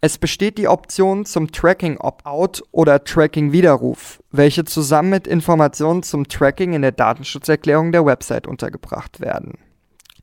es 0.02 0.18
besteht 0.18 0.58
die 0.58 0.68
Option 0.68 1.25
zum 1.25 1.52
Tracking 1.52 1.98
Opt-out 1.98 2.64
oder 2.72 3.04
Tracking 3.04 3.52
Widerruf, 3.52 4.22
welche 4.32 4.64
zusammen 4.66 5.10
mit 5.10 5.28
Informationen 5.28 6.04
zum 6.04 6.28
Tracking 6.28 6.74
in 6.74 6.82
der 6.82 6.92
Datenschutzerklärung 6.92 7.92
der 7.92 8.06
Website 8.06 8.48
untergebracht 8.48 9.20
werden. 9.20 9.54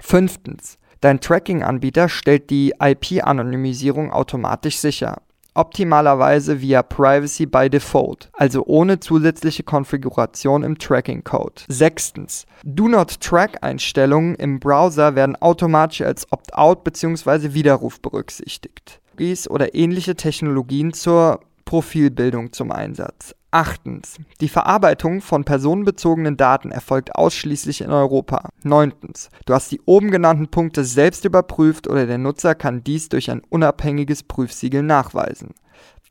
Fünftens. 0.00 0.78
Dein 1.00 1.20
Tracking-Anbieter 1.20 2.08
stellt 2.08 2.50
die 2.50 2.74
IP-Anonymisierung 2.80 4.12
automatisch 4.12 4.78
sicher, 4.78 5.16
optimalerweise 5.54 6.60
via 6.60 6.82
Privacy 6.82 7.46
by 7.46 7.68
Default, 7.68 8.30
also 8.34 8.64
ohne 8.66 9.00
zusätzliche 9.00 9.64
Konfiguration 9.64 10.62
im 10.62 10.78
Tracking-Code. 10.78 11.62
Sechstens. 11.66 12.46
Do 12.62 12.86
Not 12.86 13.20
Track-Einstellungen 13.20 14.36
im 14.36 14.60
Browser 14.60 15.16
werden 15.16 15.34
automatisch 15.34 16.02
als 16.02 16.30
Opt-out 16.30 16.84
bzw. 16.84 17.52
Widerruf 17.52 18.00
berücksichtigt. 18.00 19.00
Oder 19.48 19.74
ähnliche 19.74 20.16
Technologien 20.16 20.92
zur 20.92 21.40
Profilbildung 21.64 22.52
zum 22.52 22.72
Einsatz. 22.72 23.36
Achtens. 23.52 24.16
Die 24.40 24.48
Verarbeitung 24.48 25.20
von 25.20 25.44
personenbezogenen 25.44 26.36
Daten 26.36 26.72
erfolgt 26.72 27.14
ausschließlich 27.14 27.82
in 27.82 27.90
Europa. 27.90 28.48
Neuntens. 28.64 29.28
Du 29.46 29.54
hast 29.54 29.70
die 29.70 29.80
oben 29.84 30.10
genannten 30.10 30.48
Punkte 30.48 30.84
selbst 30.84 31.24
überprüft 31.24 31.86
oder 31.86 32.06
der 32.06 32.18
Nutzer 32.18 32.54
kann 32.56 32.82
dies 32.82 33.10
durch 33.10 33.30
ein 33.30 33.42
unabhängiges 33.48 34.24
Prüfsiegel 34.24 34.82
nachweisen. 34.82 35.54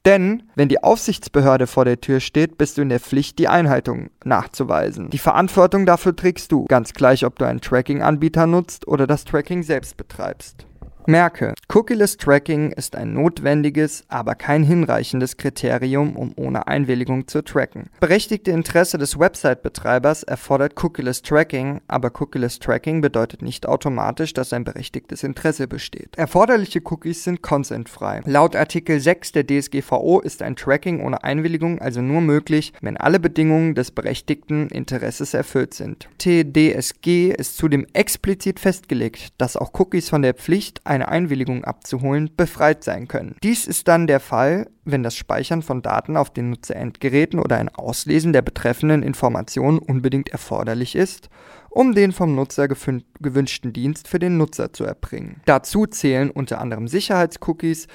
Denn 0.05 0.43
wenn 0.55 0.69
die 0.69 0.81
Aufsichtsbehörde 0.81 1.67
vor 1.67 1.83
der 1.83 1.99
Tür 1.99 2.21
steht, 2.21 2.57
bist 2.57 2.77
du 2.77 2.81
in 2.81 2.89
der 2.89 2.99
Pflicht, 2.99 3.37
die 3.37 3.47
Einhaltung 3.47 4.09
nachzuweisen. 4.23 5.09
Die 5.09 5.17
Verantwortung 5.17 5.85
dafür 5.85 6.15
trägst 6.15 6.51
du, 6.51 6.65
ganz 6.65 6.93
gleich, 6.93 7.25
ob 7.25 7.37
du 7.37 7.45
einen 7.45 7.61
Tracking-Anbieter 7.61 8.47
nutzt 8.47 8.87
oder 8.87 9.05
das 9.05 9.25
Tracking 9.25 9.63
selbst 9.63 9.97
betreibst. 9.97 10.65
Merke, 11.11 11.53
Cookieless 11.67 12.15
Tracking 12.15 12.71
ist 12.71 12.95
ein 12.95 13.13
notwendiges, 13.13 14.05
aber 14.07 14.33
kein 14.33 14.63
hinreichendes 14.63 15.35
Kriterium, 15.35 16.15
um 16.15 16.31
ohne 16.37 16.67
Einwilligung 16.67 17.27
zu 17.27 17.43
tracken. 17.43 17.89
Berechtigte 17.99 18.51
Interesse 18.51 18.97
des 18.97 19.19
Website-Betreibers 19.19 20.23
erfordert 20.23 20.81
Cookieless 20.81 21.21
Tracking, 21.21 21.81
aber 21.89 22.13
Cookieless 22.17 22.59
Tracking 22.59 23.01
bedeutet 23.01 23.41
nicht 23.41 23.67
automatisch, 23.67 24.31
dass 24.33 24.53
ein 24.53 24.63
berechtigtes 24.63 25.23
Interesse 25.23 25.67
besteht. 25.67 26.15
Erforderliche 26.15 26.79
Cookies 26.85 27.25
sind 27.25 27.41
consentfrei. 27.41 28.21
Laut 28.23 28.55
Artikel 28.55 29.01
6 29.01 29.33
der 29.33 29.45
DSGVO 29.45 30.21
ist 30.21 30.41
ein 30.41 30.55
Tracking 30.55 31.01
ohne 31.01 31.25
Einwilligung 31.25 31.79
also 31.79 32.01
nur 32.01 32.21
möglich, 32.21 32.71
wenn 32.79 32.95
alle 32.95 33.19
Bedingungen 33.19 33.75
des 33.75 33.91
berechtigten 33.91 34.69
Interesses 34.69 35.33
erfüllt 35.33 35.73
sind. 35.73 36.07
TDSG 36.19 37.33
ist 37.37 37.57
zudem 37.57 37.85
explizit 37.91 38.61
festgelegt, 38.61 39.33
dass 39.37 39.57
auch 39.57 39.77
Cookies 39.77 40.07
von 40.07 40.21
der 40.21 40.35
Pflicht 40.35 40.79
eine 40.85 41.00
Einwilligung 41.09 41.63
abzuholen, 41.63 42.29
befreit 42.35 42.83
sein 42.83 43.07
können. 43.07 43.35
Dies 43.43 43.67
ist 43.67 43.87
dann 43.87 44.07
der 44.07 44.19
Fall, 44.19 44.69
wenn 44.85 45.03
das 45.03 45.15
Speichern 45.15 45.61
von 45.61 45.81
Daten 45.81 46.17
auf 46.17 46.31
den 46.31 46.49
Nutzerendgeräten 46.49 47.39
oder 47.39 47.57
ein 47.57 47.69
Auslesen 47.69 48.33
der 48.33 48.41
betreffenden 48.41 49.03
Informationen 49.03 49.79
unbedingt 49.79 50.29
erforderlich 50.29 50.95
ist, 50.95 51.29
um 51.69 51.93
den 51.93 52.11
vom 52.11 52.35
Nutzer 52.35 52.67
gewünschten 52.67 53.73
Dienst 53.73 54.07
für 54.07 54.19
den 54.19 54.37
Nutzer 54.37 54.73
zu 54.73 54.83
erbringen. 54.83 55.41
Dazu 55.45 55.85
zählen 55.85 56.29
unter 56.29 56.59
anderem 56.59 56.87
Sicherheitscookies, 56.87 57.87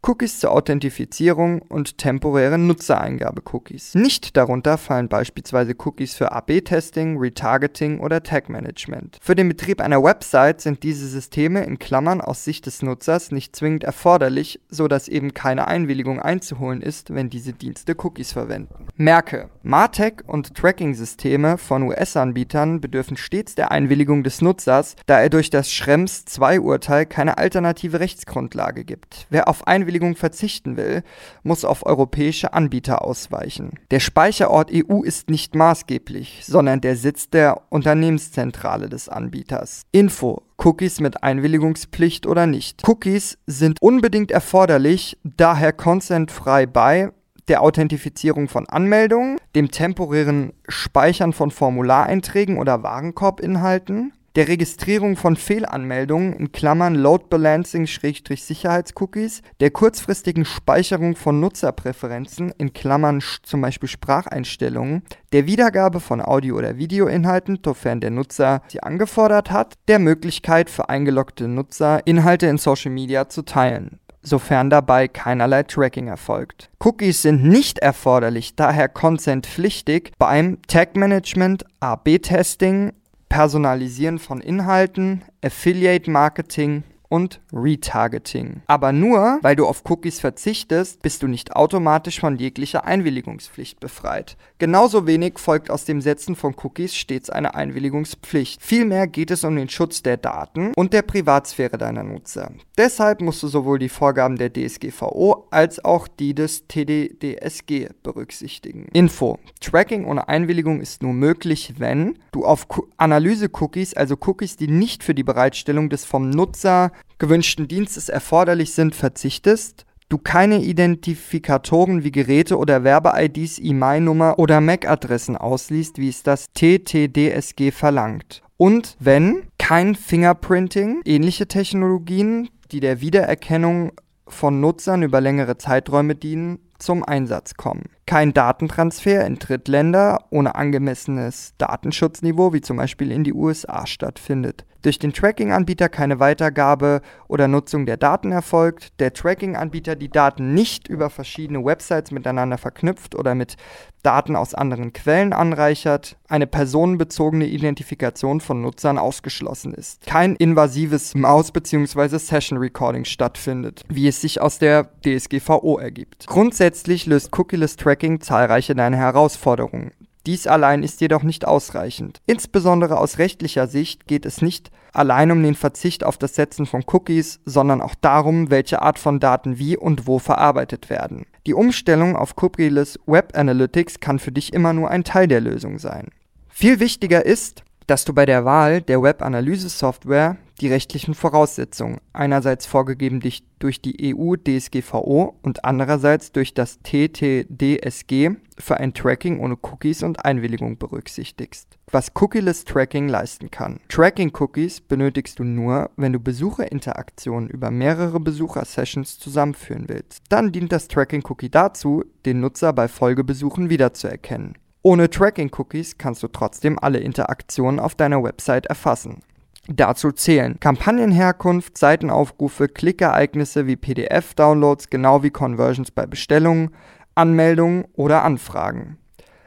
Cookies 0.00 0.38
zur 0.38 0.52
Authentifizierung 0.52 1.60
und 1.60 1.98
temporäre 1.98 2.56
Nutzereingabe-Cookies. 2.56 3.96
Nicht 3.96 4.36
darunter 4.36 4.78
fallen 4.78 5.08
beispielsweise 5.08 5.74
Cookies 5.76 6.14
für 6.14 6.30
AB-Testing, 6.30 7.18
Retargeting 7.18 7.98
oder 7.98 8.22
Tag-Management. 8.22 9.18
Für 9.20 9.34
den 9.34 9.48
Betrieb 9.48 9.80
einer 9.80 10.02
Website 10.02 10.60
sind 10.60 10.84
diese 10.84 11.08
Systeme 11.08 11.64
in 11.64 11.80
Klammern 11.80 12.20
aus 12.20 12.44
Sicht 12.44 12.66
des 12.66 12.80
Nutzers 12.80 13.32
nicht 13.32 13.56
zwingend 13.56 13.82
erforderlich, 13.82 14.60
so 14.70 14.86
dass 14.86 15.08
eben 15.08 15.34
keine 15.34 15.66
Einwilligung 15.66 16.20
einzuholen 16.20 16.80
ist, 16.80 17.12
wenn 17.12 17.28
diese 17.28 17.52
Dienste 17.52 17.96
Cookies 17.98 18.32
verwenden. 18.32 18.86
Merke, 18.96 19.50
Martech 19.62 20.22
und 20.26 20.54
Tracking-Systeme 20.54 21.58
von 21.58 21.82
US-Anbietern 21.82 22.80
bedürfen 22.80 23.16
stets 23.16 23.56
der 23.56 23.72
Einwilligung 23.72 24.22
des 24.22 24.42
Nutzers, 24.42 24.94
da 25.06 25.20
er 25.20 25.28
durch 25.28 25.50
das 25.50 25.72
Schrems 25.72 26.24
II-Urteil 26.40 27.04
keine 27.04 27.36
alternative 27.36 27.98
Rechtsgrundlage 28.00 28.84
gibt. 28.84 29.26
Wer 29.28 29.48
auf 29.48 29.66
Einwilligung 29.66 29.87
Einwilligung 29.88 30.16
verzichten 30.16 30.76
will, 30.76 31.02
muss 31.42 31.64
auf 31.64 31.86
europäische 31.86 32.52
Anbieter 32.52 33.02
ausweichen. 33.02 33.70
Der 33.90 34.00
Speicherort 34.00 34.70
EU 34.70 35.02
ist 35.02 35.30
nicht 35.30 35.54
maßgeblich, 35.54 36.42
sondern 36.44 36.82
der 36.82 36.94
Sitz 36.94 37.30
der 37.30 37.62
Unternehmenszentrale 37.70 38.90
des 38.90 39.08
Anbieters. 39.08 39.84
Info 39.90 40.42
Cookies 40.58 41.00
mit 41.00 41.22
Einwilligungspflicht 41.22 42.26
oder 42.26 42.46
nicht. 42.46 42.86
Cookies 42.86 43.38
sind 43.46 43.80
unbedingt 43.80 44.30
erforderlich, 44.30 45.16
daher 45.24 45.72
consentfrei 45.72 46.66
bei 46.66 47.10
der 47.46 47.62
Authentifizierung 47.62 48.48
von 48.48 48.68
Anmeldungen, 48.68 49.38
dem 49.54 49.70
temporären 49.70 50.52
Speichern 50.68 51.32
von 51.32 51.50
Formulareinträgen 51.50 52.58
oder 52.58 52.82
Warenkorbinhalten, 52.82 54.12
der 54.36 54.48
Registrierung 54.48 55.16
von 55.16 55.36
Fehlanmeldungen 55.36 56.32
in 56.32 56.52
Klammern 56.52 56.94
Load 56.94 57.24
Balancing-Sicherheitscookies, 57.30 59.42
der 59.60 59.70
kurzfristigen 59.70 60.44
Speicherung 60.44 61.16
von 61.16 61.40
Nutzerpräferenzen 61.40 62.52
in 62.58 62.72
Klammern 62.72 63.22
zum 63.42 63.60
Beispiel 63.60 63.88
Spracheinstellungen, 63.88 65.02
der 65.32 65.46
Wiedergabe 65.46 66.00
von 66.00 66.20
Audio- 66.20 66.56
oder 66.56 66.78
Videoinhalten, 66.78 67.58
sofern 67.64 68.00
der 68.00 68.10
Nutzer 68.10 68.62
sie 68.68 68.82
angefordert 68.82 69.50
hat, 69.50 69.74
der 69.88 69.98
Möglichkeit 69.98 70.70
für 70.70 70.88
eingeloggte 70.88 71.48
Nutzer 71.48 72.06
Inhalte 72.06 72.46
in 72.46 72.58
Social 72.58 72.92
Media 72.92 73.28
zu 73.28 73.42
teilen 73.42 73.98
sofern 74.28 74.70
dabei 74.70 75.08
keinerlei 75.08 75.62
Tracking 75.62 76.08
erfolgt. 76.08 76.70
Cookies 76.80 77.22
sind 77.22 77.44
nicht 77.44 77.78
erforderlich, 77.78 78.56
daher 78.56 78.88
Consent 78.88 79.46
pflichtig 79.46 80.12
beim 80.18 80.58
Tag 80.66 80.96
Management, 80.96 81.64
AB-Testing 81.80 82.92
Personalisieren 83.28 84.18
von 84.18 84.40
Inhalten, 84.40 85.22
Affiliate 85.42 86.10
Marketing 86.10 86.84
und 87.08 87.40
Retargeting. 87.52 88.62
Aber 88.66 88.92
nur 88.92 89.38
weil 89.42 89.56
du 89.56 89.66
auf 89.66 89.82
Cookies 89.88 90.20
verzichtest, 90.20 91.02
bist 91.02 91.22
du 91.22 91.26
nicht 91.26 91.56
automatisch 91.56 92.20
von 92.20 92.36
jeglicher 92.36 92.84
Einwilligungspflicht 92.84 93.80
befreit. 93.80 94.36
Genauso 94.58 95.06
wenig 95.06 95.38
folgt 95.38 95.70
aus 95.70 95.84
dem 95.84 96.00
Setzen 96.00 96.36
von 96.36 96.54
Cookies 96.62 96.94
stets 96.94 97.30
eine 97.30 97.54
Einwilligungspflicht. 97.54 98.62
Vielmehr 98.62 99.06
geht 99.06 99.30
es 99.30 99.44
um 99.44 99.56
den 99.56 99.68
Schutz 99.68 100.02
der 100.02 100.16
Daten 100.16 100.72
und 100.74 100.92
der 100.92 101.02
Privatsphäre 101.02 101.78
deiner 101.78 102.04
Nutzer. 102.04 102.52
Deshalb 102.76 103.20
musst 103.20 103.42
du 103.42 103.48
sowohl 103.48 103.78
die 103.78 103.88
Vorgaben 103.88 104.36
der 104.36 104.52
DSGVO 104.52 105.48
als 105.50 105.84
auch 105.84 106.08
die 106.08 106.34
des 106.34 106.66
TDDSG 106.68 107.88
berücksichtigen. 108.02 108.86
Info. 108.92 109.38
Tracking 109.60 110.04
ohne 110.04 110.28
Einwilligung 110.28 110.80
ist 110.80 111.02
nur 111.02 111.12
möglich, 111.12 111.74
wenn 111.78 112.18
du 112.32 112.44
auf 112.44 112.66
Analyse-Cookies, 112.96 113.94
also 113.94 114.16
Cookies, 114.26 114.56
die 114.56 114.68
nicht 114.68 115.02
für 115.02 115.14
die 115.14 115.24
Bereitstellung 115.24 115.88
des 115.88 116.04
vom 116.04 116.30
Nutzer 116.30 116.92
gewünschten 117.18 117.68
Dienstes 117.68 118.08
erforderlich 118.08 118.72
sind, 118.72 118.94
verzichtest, 118.94 119.86
du 120.08 120.18
keine 120.18 120.62
Identifikatoren 120.62 122.04
wie 122.04 122.12
Geräte 122.12 122.56
oder 122.56 122.84
Werbe-IDs, 122.84 123.58
E-Mail-Nummer 123.58 124.38
oder 124.38 124.60
MAC-Adressen 124.60 125.36
ausliest, 125.36 125.98
wie 125.98 126.08
es 126.08 126.22
das 126.22 126.46
TTDSG 126.54 127.70
verlangt. 127.70 128.42
Und 128.56 128.96
wenn 128.98 129.44
kein 129.58 129.94
Fingerprinting, 129.94 131.02
ähnliche 131.04 131.46
Technologien, 131.46 132.48
die 132.72 132.80
der 132.80 133.00
Wiedererkennung 133.00 133.92
von 134.26 134.60
Nutzern 134.60 135.02
über 135.02 135.20
längere 135.20 135.58
Zeiträume 135.58 136.14
dienen, 136.14 136.58
zum 136.78 137.04
Einsatz 137.04 137.54
kommen. 137.54 137.84
Kein 138.08 138.32
Datentransfer 138.32 139.26
in 139.26 139.38
Drittländer 139.38 140.24
ohne 140.30 140.54
angemessenes 140.54 141.52
Datenschutzniveau, 141.58 142.54
wie 142.54 142.62
zum 142.62 142.78
Beispiel 142.78 143.12
in 143.12 143.22
die 143.22 143.34
USA, 143.34 143.86
stattfindet. 143.86 144.64
Durch 144.80 144.98
den 144.98 145.12
Tracking-Anbieter 145.12 145.88
keine 145.88 146.18
Weitergabe 146.18 147.02
oder 147.26 147.48
Nutzung 147.48 147.84
der 147.84 147.96
Daten 147.96 148.32
erfolgt, 148.32 148.98
der 149.00 149.12
Tracking-Anbieter 149.12 149.96
die 149.96 150.08
Daten 150.08 150.54
nicht 150.54 150.88
über 150.88 151.10
verschiedene 151.10 151.64
Websites 151.64 152.12
miteinander 152.12 152.58
verknüpft 152.58 153.14
oder 153.14 153.34
mit 153.34 153.56
Daten 154.02 154.36
aus 154.36 154.54
anderen 154.54 154.92
Quellen 154.92 155.32
anreichert, 155.32 156.16
eine 156.28 156.46
personenbezogene 156.46 157.46
Identifikation 157.46 158.40
von 158.40 158.62
Nutzern 158.62 158.96
ausgeschlossen 158.98 159.74
ist, 159.74 160.06
kein 160.06 160.36
invasives 160.36 161.16
Maus- 161.16 161.50
bzw. 161.50 162.16
Session-Recording 162.16 163.04
stattfindet, 163.04 163.82
wie 163.88 164.06
es 164.06 164.20
sich 164.20 164.40
aus 164.40 164.58
der 164.60 164.88
DSGVO 165.04 165.78
ergibt. 165.78 166.26
Grundsätzlich 166.28 167.06
löst 167.06 167.36
Cookieless 167.36 167.76
Tracking 167.76 167.97
zahlreiche 168.20 168.74
deine 168.74 168.96
Herausforderungen. 168.96 169.92
Dies 170.26 170.46
allein 170.46 170.82
ist 170.82 171.00
jedoch 171.00 171.22
nicht 171.22 171.46
ausreichend. 171.46 172.20
Insbesondere 172.26 172.98
aus 172.98 173.18
rechtlicher 173.18 173.66
Sicht 173.66 174.06
geht 174.06 174.26
es 174.26 174.42
nicht 174.42 174.70
allein 174.92 175.30
um 175.30 175.42
den 175.42 175.54
Verzicht 175.54 176.04
auf 176.04 176.18
das 176.18 176.34
Setzen 176.34 176.66
von 176.66 176.82
Cookies, 176.86 177.40
sondern 177.44 177.80
auch 177.80 177.94
darum, 177.94 178.50
welche 178.50 178.82
Art 178.82 178.98
von 178.98 179.20
Daten 179.20 179.58
wie 179.58 179.76
und 179.76 180.06
wo 180.06 180.18
verarbeitet 180.18 180.90
werden. 180.90 181.24
Die 181.46 181.54
Umstellung 181.54 182.16
auf 182.16 182.34
Cookieless 182.42 182.98
Web 183.06 183.36
Analytics 183.36 184.00
kann 184.00 184.18
für 184.18 184.32
dich 184.32 184.52
immer 184.52 184.72
nur 184.72 184.90
ein 184.90 185.04
Teil 185.04 185.28
der 185.28 185.40
Lösung 185.40 185.78
sein. 185.78 186.08
Viel 186.48 186.80
wichtiger 186.80 187.24
ist, 187.24 187.62
dass 187.86 188.04
du 188.04 188.12
bei 188.12 188.26
der 188.26 188.44
Wahl 188.44 188.82
der 188.82 189.02
Web-Analyse-Software 189.02 190.36
die 190.58 190.68
rechtlichen 190.68 191.14
Voraussetzungen, 191.14 191.98
einerseits 192.12 192.66
vorgegeben 192.66 193.20
durch 193.20 193.80
die 193.80 194.14
EU-DSGVO 194.14 195.36
und 195.42 195.64
andererseits 195.64 196.32
durch 196.32 196.54
das 196.54 196.80
TTDSG, 196.82 198.30
für 198.58 198.76
ein 198.78 198.92
Tracking 198.92 199.38
ohne 199.38 199.56
Cookies 199.62 200.02
und 200.02 200.24
Einwilligung 200.24 200.78
berücksichtigst. 200.78 201.78
Was 201.90 202.12
Cookieless 202.14 202.64
Tracking 202.64 203.08
leisten 203.08 203.50
kann. 203.50 203.80
Tracking-Cookies 203.88 204.80
benötigst 204.80 205.38
du 205.38 205.44
nur, 205.44 205.90
wenn 205.96 206.12
du 206.12 206.20
Besucherinteraktionen 206.20 207.48
über 207.48 207.70
mehrere 207.70 208.20
Besuchersessions 208.20 209.18
zusammenführen 209.18 209.88
willst. 209.88 210.24
Dann 210.28 210.52
dient 210.52 210.72
das 210.72 210.88
Tracking-Cookie 210.88 211.50
dazu, 211.50 212.04
den 212.26 212.40
Nutzer 212.40 212.72
bei 212.72 212.88
Folgebesuchen 212.88 213.70
wiederzuerkennen. 213.70 214.58
Ohne 214.82 215.08
Tracking-Cookies 215.08 215.98
kannst 215.98 216.22
du 216.22 216.28
trotzdem 216.28 216.78
alle 216.78 216.98
Interaktionen 216.98 217.80
auf 217.80 217.94
deiner 217.94 218.22
Website 218.22 218.66
erfassen. 218.66 219.22
Dazu 219.70 220.12
zählen 220.12 220.58
Kampagnenherkunft, 220.58 221.76
Seitenaufrufe, 221.76 222.68
Klickereignisse 222.68 223.66
wie 223.66 223.76
PDF-Downloads, 223.76 224.88
genau 224.88 225.22
wie 225.22 225.30
Conversions 225.30 225.90
bei 225.90 226.06
Bestellungen, 226.06 226.70
Anmeldungen 227.14 227.84
oder 227.92 228.24
Anfragen. 228.24 228.96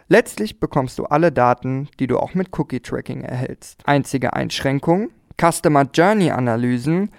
Letztlich 0.09 0.59
bekommst 0.59 0.99
du 0.99 1.05
alle 1.05 1.31
Daten, 1.31 1.89
die 1.99 2.05
du 2.05 2.19
auch 2.19 2.35
mit 2.35 2.49
Cookie-Tracking 2.57 3.21
erhältst. 3.21 3.81
Einzige 3.87 4.33
Einschränkung: 4.33 5.09
Customer 5.41 5.87
Journey-Analysen, 5.91 7.09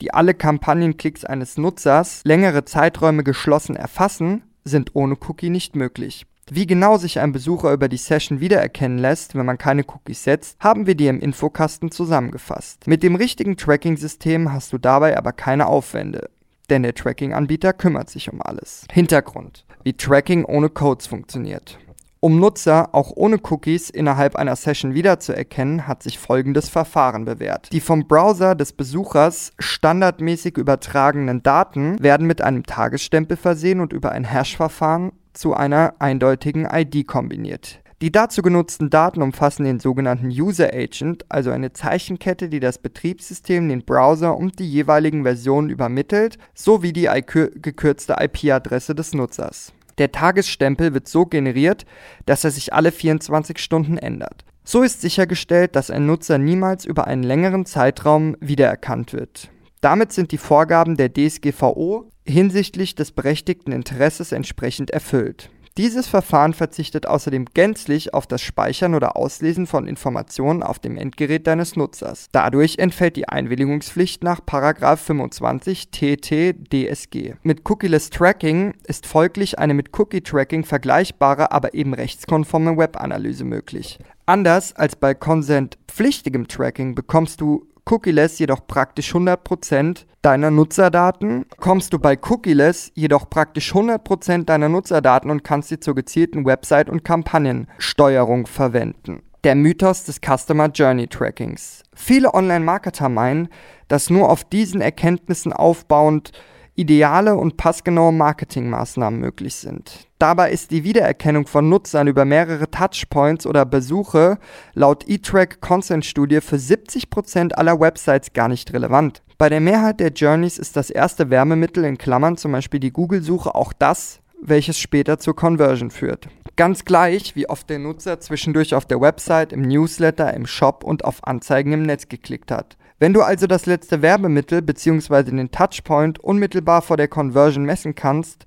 die 0.00 0.14
alle 0.14 0.32
Kampagnenklicks 0.32 1.26
eines 1.26 1.58
Nutzers 1.58 2.22
längere 2.24 2.64
Zeiträume 2.64 3.22
geschlossen 3.22 3.76
erfassen, 3.76 4.44
sind 4.64 4.94
ohne 4.94 5.16
Cookie 5.28 5.50
nicht 5.50 5.76
möglich. 5.76 6.24
Wie 6.48 6.66
genau 6.66 6.96
sich 6.96 7.18
ein 7.18 7.32
Besucher 7.32 7.72
über 7.72 7.88
die 7.88 7.96
Session 7.96 8.38
wiedererkennen 8.38 8.98
lässt, 8.98 9.34
wenn 9.34 9.46
man 9.46 9.58
keine 9.58 9.82
Cookies 9.82 10.22
setzt, 10.22 10.56
haben 10.60 10.86
wir 10.86 10.94
dir 10.94 11.10
im 11.10 11.18
Infokasten 11.18 11.90
zusammengefasst. 11.90 12.86
Mit 12.86 13.02
dem 13.02 13.16
richtigen 13.16 13.56
Tracking-System 13.56 14.52
hast 14.52 14.72
du 14.72 14.78
dabei 14.78 15.18
aber 15.18 15.32
keine 15.32 15.66
Aufwände, 15.66 16.30
denn 16.70 16.84
der 16.84 16.94
Tracking-Anbieter 16.94 17.72
kümmert 17.72 18.10
sich 18.10 18.32
um 18.32 18.40
alles. 18.40 18.86
Hintergrund: 18.92 19.64
Wie 19.82 19.94
Tracking 19.94 20.44
ohne 20.44 20.68
Codes 20.68 21.08
funktioniert. 21.08 21.80
Um 22.20 22.38
Nutzer 22.38 22.94
auch 22.94 23.10
ohne 23.14 23.38
Cookies 23.50 23.90
innerhalb 23.90 24.36
einer 24.36 24.54
Session 24.54 24.94
wiederzuerkennen, 24.94 25.88
hat 25.88 26.04
sich 26.04 26.18
folgendes 26.18 26.68
Verfahren 26.68 27.24
bewährt. 27.24 27.72
Die 27.72 27.80
vom 27.80 28.06
Browser 28.06 28.54
des 28.54 28.72
Besuchers 28.72 29.52
standardmäßig 29.58 30.56
übertragenen 30.56 31.42
Daten 31.42 32.00
werden 32.00 32.26
mit 32.26 32.40
einem 32.40 32.64
Tagesstempel 32.64 33.36
versehen 33.36 33.80
und 33.80 33.92
über 33.92 34.12
ein 34.12 34.24
Hash-Verfahren 34.24 35.12
zu 35.36 35.54
einer 35.54 35.94
eindeutigen 35.98 36.66
ID 36.70 37.06
kombiniert. 37.06 37.80
Die 38.02 38.12
dazu 38.12 38.42
genutzten 38.42 38.90
Daten 38.90 39.22
umfassen 39.22 39.64
den 39.64 39.80
sogenannten 39.80 40.28
User 40.28 40.74
Agent, 40.74 41.24
also 41.30 41.50
eine 41.50 41.72
Zeichenkette, 41.72 42.50
die 42.50 42.60
das 42.60 42.78
Betriebssystem, 42.78 43.68
den 43.70 43.86
Browser 43.86 44.36
und 44.36 44.58
die 44.58 44.70
jeweiligen 44.70 45.22
Versionen 45.22 45.70
übermittelt, 45.70 46.36
sowie 46.54 46.92
die 46.92 47.08
gekürzte 47.24 48.16
IP-Adresse 48.20 48.94
des 48.94 49.14
Nutzers. 49.14 49.72
Der 49.96 50.12
Tagesstempel 50.12 50.92
wird 50.92 51.08
so 51.08 51.24
generiert, 51.24 51.86
dass 52.26 52.44
er 52.44 52.50
sich 52.50 52.74
alle 52.74 52.92
24 52.92 53.58
Stunden 53.58 53.96
ändert. 53.96 54.44
So 54.62 54.82
ist 54.82 55.00
sichergestellt, 55.00 55.74
dass 55.74 55.90
ein 55.90 56.04
Nutzer 56.04 56.36
niemals 56.36 56.84
über 56.84 57.06
einen 57.06 57.22
längeren 57.22 57.64
Zeitraum 57.64 58.36
wiedererkannt 58.40 59.14
wird. 59.14 59.48
Damit 59.80 60.12
sind 60.12 60.32
die 60.32 60.38
Vorgaben 60.38 60.96
der 60.96 61.14
DSGVO 61.14 62.10
hinsichtlich 62.26 62.94
des 62.94 63.12
berechtigten 63.12 63.72
Interesses 63.72 64.32
entsprechend 64.32 64.90
erfüllt. 64.90 65.50
Dieses 65.76 66.06
Verfahren 66.06 66.54
verzichtet 66.54 67.06
außerdem 67.06 67.44
gänzlich 67.52 68.14
auf 68.14 68.26
das 68.26 68.40
Speichern 68.40 68.94
oder 68.94 69.14
Auslesen 69.14 69.66
von 69.66 69.86
Informationen 69.86 70.62
auf 70.62 70.78
dem 70.78 70.96
Endgerät 70.96 71.46
deines 71.46 71.76
Nutzers. 71.76 72.28
Dadurch 72.32 72.78
entfällt 72.78 73.16
die 73.16 73.28
Einwilligungspflicht 73.28 74.24
nach 74.24 74.40
25 74.46 75.90
TT-DSG. 75.90 77.34
Mit 77.42 77.68
Cookieless 77.68 78.08
Tracking 78.08 78.72
ist 78.84 79.06
folglich 79.06 79.58
eine 79.58 79.74
mit 79.74 79.90
Cookie-Tracking 79.98 80.64
vergleichbare, 80.64 81.52
aber 81.52 81.74
eben 81.74 81.92
rechtskonforme 81.92 82.78
Webanalyse 82.78 83.44
möglich. 83.44 83.98
Anders 84.24 84.74
als 84.74 84.96
bei 84.96 85.12
Consent-pflichtigem 85.12 86.48
Tracking 86.48 86.94
bekommst 86.94 87.42
du 87.42 87.66
Cookieless 87.88 88.40
jedoch 88.40 88.66
praktisch 88.66 89.14
100% 89.14 90.06
deiner 90.20 90.50
Nutzerdaten, 90.50 91.46
kommst 91.60 91.92
du 91.92 92.00
bei 92.00 92.18
Cookieless 92.20 92.90
jedoch 92.94 93.30
praktisch 93.30 93.72
100% 93.72 94.44
deiner 94.44 94.68
Nutzerdaten 94.68 95.30
und 95.30 95.44
kannst 95.44 95.68
sie 95.68 95.78
zur 95.78 95.94
gezielten 95.94 96.44
Website- 96.44 96.90
und 96.90 97.04
Kampagnensteuerung 97.04 98.48
verwenden. 98.48 99.22
Der 99.44 99.54
Mythos 99.54 100.02
des 100.02 100.20
Customer 100.20 100.68
Journey 100.68 101.06
Trackings. 101.06 101.84
Viele 101.94 102.34
Online-Marketer 102.34 103.08
meinen, 103.08 103.48
dass 103.86 104.10
nur 104.10 104.30
auf 104.30 104.42
diesen 104.42 104.80
Erkenntnissen 104.80 105.52
aufbauend 105.52 106.32
ideale 106.76 107.36
und 107.36 107.56
passgenaue 107.56 108.12
Marketingmaßnahmen 108.12 109.18
möglich 109.18 109.56
sind. 109.56 110.06
Dabei 110.18 110.50
ist 110.50 110.70
die 110.70 110.84
Wiedererkennung 110.84 111.46
von 111.46 111.68
Nutzern 111.68 112.06
über 112.06 112.24
mehrere 112.24 112.70
Touchpoints 112.70 113.46
oder 113.46 113.66
Besuche 113.66 114.38
laut 114.74 115.08
eTrack 115.08 115.60
Consent 115.60 116.06
Studie 116.06 116.40
für 116.40 116.56
70% 116.56 117.52
aller 117.52 117.80
Websites 117.80 118.32
gar 118.32 118.48
nicht 118.48 118.72
relevant. 118.72 119.22
Bei 119.38 119.48
der 119.48 119.60
Mehrheit 119.60 120.00
der 120.00 120.12
Journeys 120.12 120.56
ist 120.56 120.76
das 120.76 120.88
erste 120.88 121.28
Wärmemittel 121.28 121.84
in 121.84 121.98
Klammern 121.98 122.36
zum 122.36 122.52
Beispiel 122.52 122.80
die 122.80 122.92
Google-Suche 122.92 123.54
auch 123.54 123.72
das, 123.72 124.20
welches 124.42 124.78
später 124.78 125.18
zur 125.18 125.36
Conversion 125.36 125.90
führt. 125.90 126.28
Ganz 126.56 126.86
gleich, 126.86 127.36
wie 127.36 127.48
oft 127.50 127.68
der 127.68 127.78
Nutzer 127.78 128.18
zwischendurch 128.20 128.74
auf 128.74 128.86
der 128.86 129.00
Website, 129.00 129.52
im 129.52 129.62
Newsletter, 129.62 130.32
im 130.32 130.46
Shop 130.46 130.84
und 130.84 131.04
auf 131.04 131.26
Anzeigen 131.26 131.72
im 131.72 131.82
Netz 131.82 132.08
geklickt 132.08 132.50
hat. 132.50 132.78
Wenn 132.98 133.12
du 133.12 133.20
also 133.20 133.46
das 133.46 133.66
letzte 133.66 134.00
Werbemittel 134.00 134.62
bzw. 134.62 135.24
den 135.24 135.50
Touchpoint 135.50 136.18
unmittelbar 136.18 136.80
vor 136.80 136.96
der 136.96 137.08
Conversion 137.08 137.64
messen 137.64 137.94
kannst, 137.94 138.46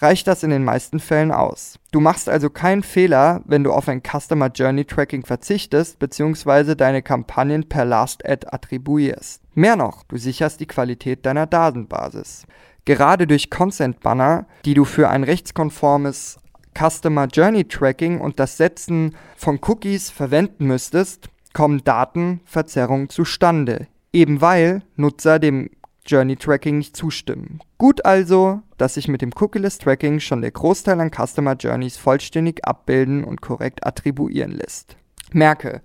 reicht 0.00 0.26
das 0.26 0.42
in 0.42 0.50
den 0.50 0.64
meisten 0.64 1.00
Fällen 1.00 1.32
aus. 1.32 1.78
Du 1.92 2.00
machst 2.00 2.28
also 2.28 2.50
keinen 2.50 2.82
Fehler, 2.82 3.40
wenn 3.46 3.64
du 3.64 3.72
auf 3.72 3.88
ein 3.88 4.02
Customer 4.02 4.48
Journey 4.48 4.84
Tracking 4.84 5.24
verzichtest 5.24 5.98
bzw. 5.98 6.74
deine 6.74 7.00
Kampagnen 7.00 7.66
per 7.70 7.86
Last 7.86 8.28
Ad 8.28 8.46
attribuierst. 8.50 9.40
Mehr 9.54 9.76
noch, 9.76 10.02
du 10.04 10.18
sicherst 10.18 10.60
die 10.60 10.66
Qualität 10.66 11.24
deiner 11.24 11.46
Datenbasis. 11.46 12.46
Gerade 12.84 13.26
durch 13.26 13.48
Consent 13.48 14.00
Banner, 14.00 14.46
die 14.66 14.74
du 14.74 14.84
für 14.84 15.08
ein 15.08 15.24
rechtskonformes 15.24 16.38
Customer 16.78 17.26
Journey 17.28 17.64
Tracking 17.64 18.20
und 18.20 18.38
das 18.38 18.58
Setzen 18.58 19.16
von 19.36 19.58
Cookies 19.62 20.10
verwenden 20.10 20.66
müsstest, 20.66 21.30
kommen 21.56 21.82
Datenverzerrungen 21.84 23.08
zustande, 23.08 23.86
eben 24.12 24.42
weil 24.42 24.82
Nutzer 24.96 25.38
dem 25.38 25.70
Journey 26.04 26.36
Tracking 26.36 26.76
nicht 26.76 26.94
zustimmen. 26.94 27.60
Gut 27.78 28.04
also, 28.04 28.60
dass 28.76 28.92
sich 28.92 29.08
mit 29.08 29.22
dem 29.22 29.30
Cookieless 29.34 29.78
Tracking 29.78 30.20
schon 30.20 30.42
der 30.42 30.50
Großteil 30.50 31.00
an 31.00 31.10
Customer 31.10 31.54
Journeys 31.54 31.96
vollständig 31.96 32.66
abbilden 32.66 33.24
und 33.24 33.40
korrekt 33.40 33.86
attribuieren 33.86 34.50
lässt. 34.50 34.98
Merke, 35.32 35.80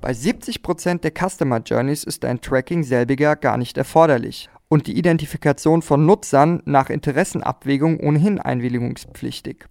bei 0.00 0.12
70% 0.12 1.00
der 1.00 1.12
Customer 1.12 1.58
Journeys 1.58 2.02
ist 2.02 2.24
ein 2.24 2.40
Tracking 2.40 2.82
selbiger 2.82 3.36
gar 3.36 3.58
nicht 3.58 3.76
erforderlich 3.76 4.48
und 4.68 4.86
die 4.86 4.96
Identifikation 4.96 5.82
von 5.82 6.06
Nutzern 6.06 6.62
nach 6.64 6.88
Interessenabwägung 6.88 8.00
ohnehin 8.00 8.40
einwilligungspflichtig. 8.40 9.66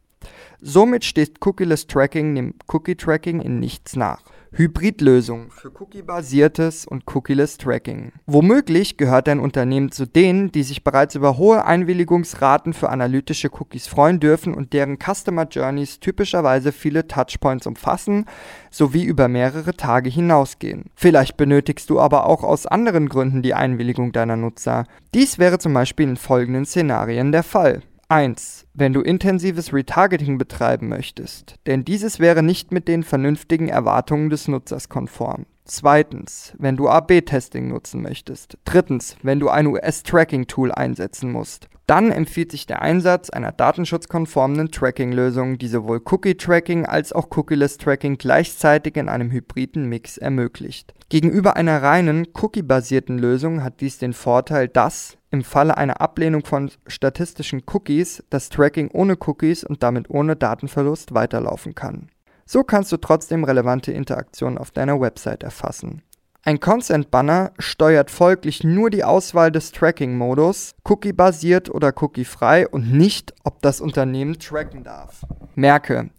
Somit 0.62 1.05
steht 1.05 1.43
Cookieless 1.43 1.88
Tracking 1.88 2.35
dem 2.35 2.53
Cookie-Tracking 2.67 3.41
in 3.41 3.59
nichts 3.59 3.95
nach. 3.95 4.21
Hybridlösung 4.51 5.51
für 5.51 5.71
cookie-basiertes 5.79 6.85
und 6.85 7.03
cookieless 7.13 7.57
Tracking. 7.57 8.12
Womöglich 8.25 8.97
gehört 8.97 9.27
dein 9.27 9.39
Unternehmen 9.39 9.91
zu 9.91 10.05
denen, 10.05 10.51
die 10.51 10.63
sich 10.63 10.83
bereits 10.83 11.15
über 11.15 11.38
hohe 11.38 11.65
Einwilligungsraten 11.65 12.73
für 12.73 12.89
analytische 12.89 13.49
Cookies 13.51 13.88
freuen 13.88 14.19
dürfen 14.19 14.53
und 14.53 14.73
deren 14.73 14.97
Customer 14.97 15.47
Journeys 15.47 15.99
typischerweise 15.99 16.71
viele 16.71 17.07
Touchpoints 17.07 17.67
umfassen 17.67 18.25
sowie 18.71 19.03
über 19.03 19.27
mehrere 19.27 19.75
Tage 19.75 20.09
hinausgehen. 20.09 20.89
Vielleicht 20.95 21.38
benötigst 21.38 21.89
du 21.89 21.99
aber 21.99 22.25
auch 22.25 22.43
aus 22.43 22.65
anderen 22.65 23.07
Gründen 23.07 23.41
die 23.41 23.53
Einwilligung 23.53 24.12
deiner 24.12 24.35
Nutzer. 24.35 24.85
Dies 25.13 25.38
wäre 25.38 25.59
zum 25.59 25.73
Beispiel 25.73 26.07
in 26.07 26.17
folgenden 26.17 26.65
Szenarien 26.65 27.31
der 27.31 27.43
Fall. 27.43 27.83
1. 28.12 28.65
Wenn 28.74 28.91
du 28.91 29.02
intensives 29.02 29.72
Retargeting 29.72 30.39
betreiben 30.39 30.89
möchtest, 30.89 31.58
denn 31.67 31.86
dieses 31.86 32.19
wäre 32.19 32.41
nicht 32.41 32.72
mit 32.72 32.88
den 32.88 33.04
vernünftigen 33.04 33.69
Erwartungen 33.69 34.32
des 34.32 34.48
Nutzers 34.48 34.89
konform. 34.89 35.45
Zweitens, 35.71 36.53
wenn 36.58 36.77
du 36.77 36.89
AB-Testing 36.89 37.67
nutzen 37.67 38.01
möchtest. 38.01 38.58
Drittens, 38.65 39.15
wenn 39.21 39.39
du 39.39 39.49
ein 39.49 39.67
US-Tracking-Tool 39.67 40.71
einsetzen 40.71 41.32
musst. 41.32 41.69
Dann 41.86 42.12
empfiehlt 42.12 42.51
sich 42.51 42.65
der 42.65 42.82
Einsatz 42.82 43.29
einer 43.29 43.51
datenschutzkonformen 43.51 44.71
Tracking-Lösung, 44.71 45.60
die 45.60 45.67
sowohl 45.67 46.01
Cookie-Tracking 46.03 46.88
als 46.88 47.13
auch 47.13 47.29
Cookieless-Tracking 47.29 48.17
gleichzeitig 48.17 48.97
in 48.97 49.10
einem 49.10 49.29
hybriden 49.29 49.88
Mix 49.88 50.17
ermöglicht. 50.17 50.95
Gegenüber 51.10 51.55
einer 51.55 51.84
reinen 51.84 52.27
Cookie-basierten 52.34 53.19
Lösung 53.19 53.63
hat 53.63 53.79
dies 53.79 53.99
den 53.99 54.13
Vorteil, 54.13 54.69
dass 54.69 55.17
im 55.29 55.43
Falle 55.43 55.77
einer 55.77 56.01
Ablehnung 56.01 56.43
von 56.43 56.71
statistischen 56.88 57.62
Cookies 57.71 58.23
das 58.32 58.49
Tracking 58.49 58.89
ohne 58.91 59.17
Cookies 59.19 59.63
und 59.63 59.84
damit 59.84 60.10
ohne 60.10 60.36
Datenverlust 60.36 61.13
weiterlaufen 61.13 61.75
kann. 61.75 62.10
So 62.51 62.63
kannst 62.63 62.91
du 62.91 62.97
trotzdem 62.97 63.43
relevante 63.43 63.91
Interaktionen 63.91 64.57
auf 64.57 64.71
deiner 64.71 64.99
Website 64.99 65.43
erfassen. 65.43 66.01
Ein 66.41 66.59
Consent-Banner 66.59 67.51
steuert 67.59 68.09
folglich 68.09 68.63
nur 68.63 68.89
die 68.89 69.03
Auswahl 69.03 69.51
des 69.51 69.71
Tracking-Modus, 69.71 70.73
cookie-basiert 70.83 71.69
oder 71.69 71.93
cookie-frei 71.95 72.67
und 72.67 72.91
nicht, 72.91 73.35
ob 73.43 73.62
das 73.62 73.81
Unternehmen 73.81 74.39
tracken 74.39 74.83
darf. 74.83 75.21
Merke, 75.53 76.09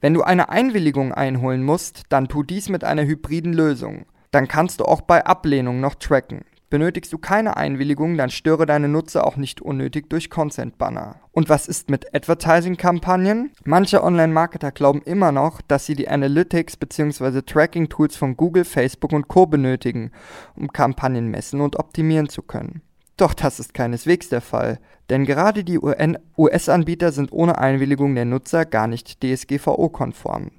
wenn 0.00 0.14
du 0.14 0.22
eine 0.22 0.48
Einwilligung 0.48 1.12
einholen 1.12 1.62
musst, 1.62 2.04
dann 2.08 2.28
tu 2.28 2.42
dies 2.42 2.70
mit 2.70 2.82
einer 2.82 3.04
hybriden 3.04 3.52
Lösung. 3.52 4.06
Dann 4.30 4.48
kannst 4.48 4.80
du 4.80 4.86
auch 4.86 5.02
bei 5.02 5.26
Ablehnung 5.26 5.80
noch 5.80 5.96
tracken. 5.96 6.46
Benötigst 6.68 7.12
du 7.12 7.18
keine 7.18 7.56
Einwilligung, 7.56 8.16
dann 8.16 8.28
störe 8.28 8.66
deine 8.66 8.88
Nutzer 8.88 9.24
auch 9.24 9.36
nicht 9.36 9.60
unnötig 9.60 10.10
durch 10.10 10.30
Consent-Banner. 10.30 11.20
Und 11.30 11.48
was 11.48 11.68
ist 11.68 11.90
mit 11.90 12.12
Advertising-Kampagnen? 12.12 13.52
Manche 13.64 14.02
Online-Marketer 14.02 14.72
glauben 14.72 15.00
immer 15.02 15.30
noch, 15.30 15.60
dass 15.62 15.86
sie 15.86 15.94
die 15.94 16.08
Analytics 16.08 16.76
bzw. 16.76 17.42
Tracking-Tools 17.42 18.16
von 18.16 18.36
Google, 18.36 18.64
Facebook 18.64 19.12
und 19.12 19.28
Co. 19.28 19.46
benötigen, 19.46 20.10
um 20.56 20.72
Kampagnen 20.72 21.30
messen 21.30 21.60
und 21.60 21.78
optimieren 21.78 22.28
zu 22.28 22.42
können. 22.42 22.82
Doch 23.16 23.32
das 23.32 23.60
ist 23.60 23.72
keineswegs 23.72 24.28
der 24.28 24.40
Fall, 24.40 24.80
denn 25.08 25.24
gerade 25.24 25.62
die 25.62 25.78
US-Anbieter 25.78 27.12
sind 27.12 27.30
ohne 27.32 27.58
Einwilligung 27.58 28.16
der 28.16 28.24
Nutzer 28.24 28.64
gar 28.64 28.88
nicht 28.88 29.22
DSGVO-konform 29.22 30.50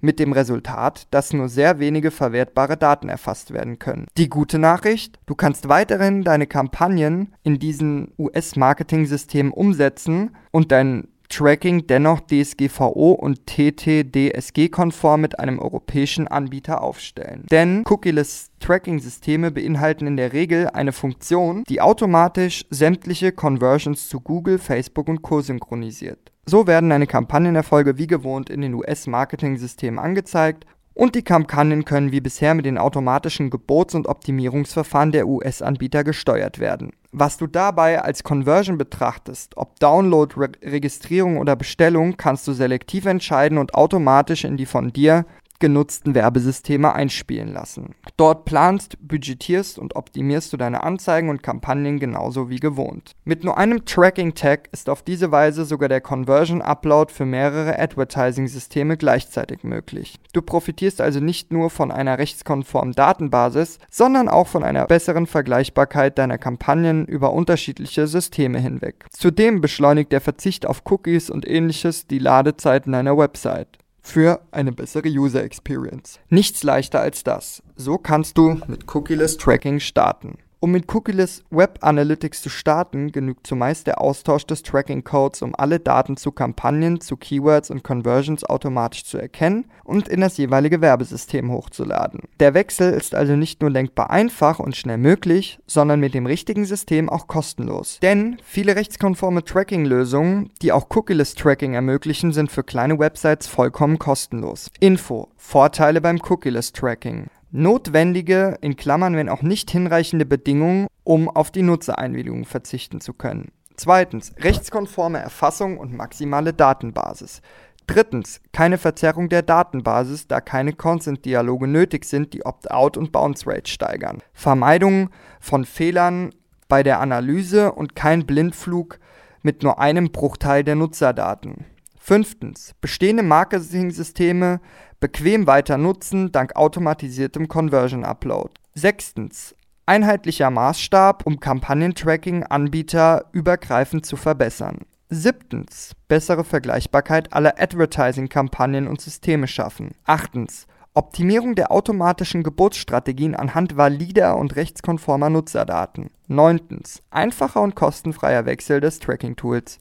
mit 0.00 0.18
dem 0.18 0.32
Resultat, 0.32 1.06
dass 1.10 1.32
nur 1.32 1.48
sehr 1.48 1.78
wenige 1.78 2.10
verwertbare 2.10 2.76
Daten 2.76 3.08
erfasst 3.08 3.52
werden 3.52 3.78
können. 3.78 4.06
Die 4.16 4.28
gute 4.28 4.58
Nachricht, 4.58 5.18
du 5.26 5.34
kannst 5.34 5.68
weiterhin 5.68 6.22
deine 6.22 6.46
Kampagnen 6.46 7.34
in 7.42 7.58
diesen 7.58 8.12
US-Marketing-Systemen 8.18 9.52
umsetzen 9.52 10.36
und 10.50 10.72
dein 10.72 11.08
Tracking 11.28 11.86
dennoch 11.86 12.20
DSGVO 12.20 13.12
und 13.12 13.46
TTDSG-konform 13.46 15.20
mit 15.20 15.38
einem 15.38 15.58
europäischen 15.58 16.26
Anbieter 16.28 16.82
aufstellen. 16.82 17.44
Denn 17.50 17.84
Cookieless 17.88 18.50
Tracking-Systeme 18.60 19.50
beinhalten 19.50 20.06
in 20.06 20.16
der 20.16 20.32
Regel 20.32 20.68
eine 20.68 20.92
Funktion, 20.92 21.64
die 21.68 21.80
automatisch 21.80 22.64
sämtliche 22.70 23.32
Conversions 23.32 24.08
zu 24.08 24.20
Google, 24.20 24.58
Facebook 24.58 25.08
und 25.08 25.22
Co. 25.22 25.40
synchronisiert. 25.40 26.32
So 26.46 26.66
werden 26.66 26.90
deine 26.90 27.06
Kampagnenerfolge 27.06 27.98
wie 27.98 28.06
gewohnt 28.06 28.48
in 28.48 28.62
den 28.62 28.74
US-Marketing-Systemen 28.74 29.98
angezeigt 29.98 30.64
und 30.98 31.14
die 31.14 31.22
Kampagnen 31.22 31.84
können 31.84 32.10
wie 32.10 32.20
bisher 32.20 32.54
mit 32.54 32.66
den 32.66 32.76
automatischen 32.76 33.50
Gebots- 33.50 33.94
und 33.94 34.08
Optimierungsverfahren 34.08 35.12
der 35.12 35.28
US-Anbieter 35.28 36.02
gesteuert 36.02 36.58
werden. 36.58 36.90
Was 37.10 37.38
du 37.38 37.46
dabei 37.46 38.02
als 38.02 38.22
Conversion 38.22 38.76
betrachtest, 38.76 39.56
ob 39.56 39.80
Download, 39.80 40.34
Re 40.36 40.50
Registrierung 40.62 41.38
oder 41.38 41.56
Bestellung, 41.56 42.18
kannst 42.18 42.46
du 42.46 42.52
selektiv 42.52 43.06
entscheiden 43.06 43.56
und 43.56 43.74
automatisch 43.74 44.44
in 44.44 44.58
die 44.58 44.66
von 44.66 44.92
dir 44.92 45.24
genutzten 45.58 46.14
Werbesysteme 46.14 46.94
einspielen 46.94 47.52
lassen. 47.52 47.94
Dort 48.16 48.44
planst, 48.44 48.96
budgetierst 49.00 49.78
und 49.78 49.96
optimierst 49.96 50.52
du 50.52 50.56
deine 50.56 50.82
Anzeigen 50.82 51.28
und 51.28 51.42
Kampagnen 51.42 51.98
genauso 51.98 52.48
wie 52.48 52.60
gewohnt. 52.60 53.12
Mit 53.24 53.44
nur 53.44 53.58
einem 53.58 53.84
Tracking-Tag 53.84 54.68
ist 54.72 54.88
auf 54.88 55.02
diese 55.02 55.32
Weise 55.32 55.64
sogar 55.64 55.88
der 55.88 56.00
Conversion-Upload 56.00 57.12
für 57.12 57.24
mehrere 57.24 57.78
Advertising-Systeme 57.78 58.96
gleichzeitig 58.96 59.64
möglich. 59.64 60.16
Du 60.32 60.42
profitierst 60.42 61.00
also 61.00 61.20
nicht 61.20 61.52
nur 61.52 61.70
von 61.70 61.90
einer 61.90 62.18
rechtskonformen 62.18 62.94
Datenbasis, 62.94 63.78
sondern 63.90 64.28
auch 64.28 64.46
von 64.46 64.64
einer 64.64 64.86
besseren 64.86 65.26
Vergleichbarkeit 65.26 66.18
deiner 66.18 66.38
Kampagnen 66.38 67.06
über 67.06 67.32
unterschiedliche 67.32 68.06
Systeme 68.06 68.60
hinweg. 68.60 69.06
Zudem 69.10 69.60
beschleunigt 69.60 70.12
der 70.12 70.20
Verzicht 70.20 70.66
auf 70.66 70.82
Cookies 70.90 71.30
und 71.30 71.48
ähnliches 71.48 72.06
die 72.06 72.18
Ladezeiten 72.18 72.92
deiner 72.92 73.16
Website 73.16 73.78
für 74.08 74.40
eine 74.50 74.72
bessere 74.72 75.08
User 75.08 75.44
Experience. 75.44 76.18
Nichts 76.30 76.62
leichter 76.62 77.00
als 77.00 77.24
das. 77.24 77.62
So 77.76 77.98
kannst 77.98 78.38
du 78.38 78.60
mit 78.66 78.92
Cookieless 78.94 79.36
Tracking 79.36 79.80
starten. 79.80 80.38
Um 80.60 80.72
mit 80.72 80.92
Cookieless 80.92 81.44
Web 81.50 81.78
Analytics 81.82 82.42
zu 82.42 82.48
starten, 82.48 83.12
genügt 83.12 83.46
zumeist 83.46 83.86
der 83.86 84.00
Austausch 84.00 84.44
des 84.44 84.64
Tracking 84.64 85.04
Codes, 85.04 85.40
um 85.42 85.54
alle 85.54 85.78
Daten 85.78 86.16
zu 86.16 86.32
Kampagnen, 86.32 87.00
zu 87.00 87.16
Keywords 87.16 87.70
und 87.70 87.84
Conversions 87.84 88.42
automatisch 88.42 89.04
zu 89.04 89.18
erkennen 89.18 89.66
und 89.84 90.08
in 90.08 90.20
das 90.20 90.36
jeweilige 90.36 90.80
Werbesystem 90.80 91.52
hochzuladen. 91.52 92.22
Der 92.40 92.54
Wechsel 92.54 92.92
ist 92.92 93.14
also 93.14 93.36
nicht 93.36 93.62
nur 93.62 93.70
denkbar 93.70 94.10
einfach 94.10 94.58
und 94.58 94.74
schnell 94.74 94.98
möglich, 94.98 95.60
sondern 95.68 96.00
mit 96.00 96.12
dem 96.12 96.26
richtigen 96.26 96.64
System 96.64 97.08
auch 97.08 97.28
kostenlos. 97.28 98.00
Denn 98.02 98.38
viele 98.42 98.74
rechtskonforme 98.74 99.44
Tracking-Lösungen, 99.44 100.50
die 100.60 100.72
auch 100.72 100.88
Cookieless 100.90 101.36
Tracking 101.36 101.74
ermöglichen, 101.74 102.32
sind 102.32 102.50
für 102.50 102.64
kleine 102.64 102.98
Websites 102.98 103.46
vollkommen 103.46 104.00
kostenlos. 104.00 104.72
Info: 104.80 105.28
Vorteile 105.36 106.00
beim 106.00 106.18
Cookieless 106.20 106.72
Tracking 106.72 107.28
notwendige, 107.50 108.58
in 108.60 108.76
Klammern 108.76 109.16
wenn 109.16 109.28
auch 109.28 109.42
nicht 109.42 109.70
hinreichende 109.70 110.26
Bedingungen, 110.26 110.86
um 111.04 111.28
auf 111.28 111.50
die 111.50 111.62
Nutzereinwilligung 111.62 112.44
verzichten 112.44 113.00
zu 113.00 113.14
können. 113.14 113.52
Zweitens, 113.76 114.32
rechtskonforme 114.38 115.18
Erfassung 115.18 115.78
und 115.78 115.94
maximale 115.94 116.52
Datenbasis. 116.52 117.42
Drittens, 117.86 118.40
keine 118.52 118.76
Verzerrung 118.76 119.30
der 119.30 119.42
Datenbasis, 119.42 120.26
da 120.26 120.40
keine 120.40 120.74
Consent-Dialoge 120.74 121.66
nötig 121.66 122.04
sind, 122.04 122.34
die 122.34 122.44
Opt-out 122.44 122.96
und 122.98 123.12
Bounce-Rate 123.12 123.70
steigern. 123.70 124.18
Vermeidung 124.34 125.08
von 125.40 125.64
Fehlern 125.64 126.34
bei 126.68 126.82
der 126.82 127.00
Analyse 127.00 127.72
und 127.72 127.96
kein 127.96 128.26
Blindflug 128.26 128.98
mit 129.42 129.62
nur 129.62 129.78
einem 129.78 130.12
Bruchteil 130.12 130.64
der 130.64 130.74
Nutzerdaten. 130.74 131.64
Fünftens, 131.98 132.74
bestehende 132.80 133.22
Marketing-Systeme 133.22 134.60
bequem 135.00 135.46
weiter 135.46 135.78
nutzen 135.78 136.32
dank 136.32 136.56
automatisiertem 136.56 137.48
Conversion 137.48 138.04
Upload. 138.04 138.50
Sechstens. 138.74 139.54
Einheitlicher 139.86 140.50
Maßstab, 140.50 141.26
um 141.26 141.40
Kampagnentracking 141.40 142.44
Anbieter 142.44 143.26
übergreifend 143.32 144.04
zu 144.04 144.16
verbessern. 144.16 144.80
Siebtens. 145.08 145.92
Bessere 146.08 146.44
Vergleichbarkeit 146.44 147.32
aller 147.32 147.54
Advertising-Kampagnen 147.58 148.86
und 148.86 149.00
Systeme 149.00 149.46
schaffen. 149.46 149.92
Achtens. 150.04 150.66
Optimierung 150.92 151.54
der 151.54 151.70
automatischen 151.70 152.42
Geburtsstrategien 152.42 153.34
anhand 153.34 153.76
valider 153.76 154.36
und 154.36 154.56
rechtskonformer 154.56 155.30
Nutzerdaten. 155.30 156.10
Neuntens. 156.26 157.02
Einfacher 157.10 157.62
und 157.62 157.74
kostenfreier 157.74 158.44
Wechsel 158.44 158.80
des 158.80 158.98
Tracking-Tools. 158.98 159.78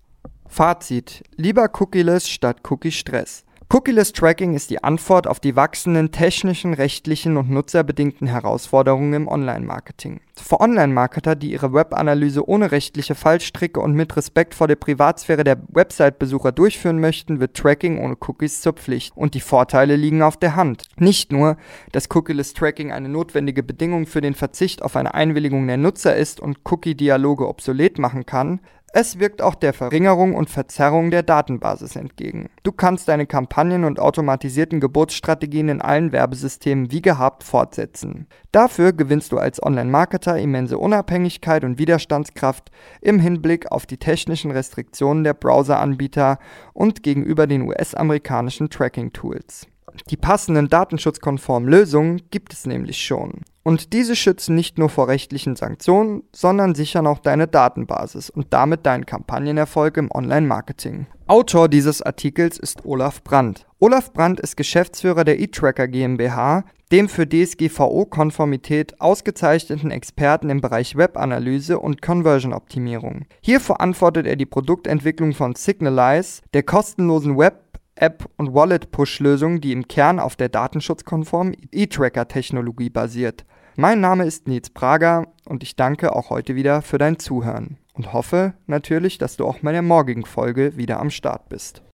Fazit. 0.47 1.23
Lieber 1.35 1.69
Cookieless 1.77 2.29
statt 2.29 2.61
Cookie-Stress. 2.69 3.43
Cookieless 3.69 4.13
Tracking 4.13 4.53
ist 4.53 4.69
die 4.69 4.81
Antwort 4.81 5.27
auf 5.27 5.41
die 5.41 5.57
wachsenden 5.57 6.13
technischen, 6.13 6.73
rechtlichen 6.73 7.35
und 7.35 7.49
nutzerbedingten 7.49 8.27
Herausforderungen 8.27 9.11
im 9.13 9.27
Online-Marketing. 9.27 10.21
Für 10.39 10.59
Online-Marketer, 10.61 11.35
die 11.35 11.51
ihre 11.51 11.73
Webanalyse 11.73 12.47
ohne 12.47 12.71
rechtliche 12.71 13.15
Fallstricke 13.15 13.79
und 13.79 13.93
mit 13.93 14.15
Respekt 14.15 14.53
vor 14.53 14.67
der 14.67 14.75
Privatsphäre 14.75 15.43
der 15.43 15.57
Website-Besucher 15.69 16.51
durchführen 16.51 16.99
möchten, 16.99 17.39
wird 17.39 17.55
Tracking 17.55 17.99
ohne 17.99 18.15
Cookies 18.19 18.61
zur 18.61 18.73
Pflicht. 18.73 19.15
Und 19.15 19.33
die 19.33 19.41
Vorteile 19.41 19.95
liegen 19.95 20.21
auf 20.21 20.37
der 20.37 20.55
Hand. 20.55 20.83
Nicht 20.97 21.31
nur, 21.31 21.57
dass 21.91 22.09
Cookieless 22.13 22.53
Tracking 22.53 22.91
eine 22.91 23.09
notwendige 23.09 23.63
Bedingung 23.63 24.05
für 24.05 24.21
den 24.21 24.35
Verzicht 24.35 24.81
auf 24.81 24.95
eine 24.95 25.13
Einwilligung 25.13 25.67
der 25.67 25.77
Nutzer 25.77 26.15
ist 26.15 26.39
und 26.39 26.59
Cookie-Dialoge 26.63 27.47
obsolet 27.47 27.99
machen 27.99 28.25
kann, 28.25 28.59
es 28.93 29.19
wirkt 29.19 29.41
auch 29.41 29.53
der 29.53 29.73
Verringerung 29.73 30.33
und 30.33 30.49
Verzerrung 30.49 31.11
der 31.11 31.21
Datenbasis 31.21 31.95
entgegen. 31.95 32.49
Du 32.63 32.71
kannst 32.71 33.07
deine 33.07 33.27
Kampagnen 33.27 33.83
und 33.83 33.99
automatisierten 33.99 34.79
Geburtsstrategien 34.79 35.69
in 35.69 35.81
allen 35.81 36.11
Werbesystemen 36.11 36.91
wie 36.91 37.01
gehabt 37.01 37.43
fortsetzen. 37.43 38.27
Dafür 38.51 38.93
gewinnst 38.93 39.33
du 39.33 39.37
als 39.37 39.61
Online-Marketer 39.61 40.26
immense 40.35 40.77
Unabhängigkeit 40.77 41.63
und 41.63 41.77
Widerstandskraft 41.77 42.71
im 43.01 43.19
Hinblick 43.19 43.71
auf 43.71 43.85
die 43.85 43.97
technischen 43.97 44.51
Restriktionen 44.51 45.23
der 45.23 45.33
Browseranbieter 45.33 46.39
und 46.73 47.03
gegenüber 47.03 47.47
den 47.47 47.61
US-amerikanischen 47.61 48.69
Tracking-Tools. 48.69 49.67
Die 50.09 50.17
passenden 50.17 50.69
datenschutzkonformen 50.69 51.69
Lösungen 51.69 52.21
gibt 52.29 52.53
es 52.53 52.65
nämlich 52.65 53.01
schon. 53.01 53.41
Und 53.63 53.91
diese 53.93 54.15
schützen 54.15 54.55
nicht 54.55 54.77
nur 54.77 54.89
vor 54.89 55.07
rechtlichen 55.07 55.55
Sanktionen, 55.55 56.23
sondern 56.31 56.73
sichern 56.73 57.05
auch 57.05 57.19
deine 57.19 57.47
Datenbasis 57.47 58.29
und 58.29 58.47
damit 58.51 58.85
deinen 58.85 59.05
Kampagnenerfolg 59.05 59.97
im 59.97 60.09
Online-Marketing. 60.11 61.07
Autor 61.27 61.67
dieses 61.67 62.01
Artikels 62.01 62.57
ist 62.57 62.85
Olaf 62.85 63.23
Brandt. 63.23 63.66
Olaf 63.79 64.11
Brandt 64.11 64.39
ist 64.39 64.57
Geschäftsführer 64.57 65.23
der 65.23 65.39
eTracker 65.39 65.87
GmbH, 65.87 66.63
dem 66.91 67.07
für 67.07 67.27
DSGVO-Konformität 67.27 68.99
ausgezeichneten 68.99 69.91
Experten 69.91 70.49
im 70.49 70.61
Bereich 70.61 70.95
Webanalyse 70.95 71.77
und 71.77 72.01
Conversion-Optimierung. 72.01 73.25
Hier 73.39 73.59
verantwortet 73.59 74.25
er 74.25 74.35
die 74.35 74.47
Produktentwicklung 74.47 75.33
von 75.33 75.53
Signalize, 75.53 76.41
der 76.55 76.63
kostenlosen 76.63 77.37
Web 77.37 77.65
App- 77.93 78.27
und 78.37 78.55
Wallet-Push-Lösung, 78.55 79.61
die 79.61 79.73
im 79.73 79.87
Kern 79.87 80.19
auf 80.19 80.35
der 80.35 80.49
datenschutzkonformen 80.49 81.55
eTracker-Technologie 81.71 82.89
basiert. 82.89 83.45
Mein 83.75 84.01
Name 84.01 84.25
ist 84.25 84.47
Nils 84.47 84.71
Prager 84.71 85.27
und 85.45 85.61
ich 85.61 85.75
danke 85.75 86.15
auch 86.15 86.31
heute 86.31 86.55
wieder 86.55 86.81
für 86.81 86.97
dein 86.97 87.19
Zuhören 87.19 87.77
und 87.93 88.11
hoffe 88.11 88.55
natürlich, 88.65 89.19
dass 89.19 89.37
du 89.37 89.45
auch 89.45 89.59
bei 89.61 89.71
der 89.71 89.83
morgigen 89.83 90.25
Folge 90.25 90.77
wieder 90.77 90.99
am 90.99 91.11
Start 91.11 91.47
bist. 91.49 91.83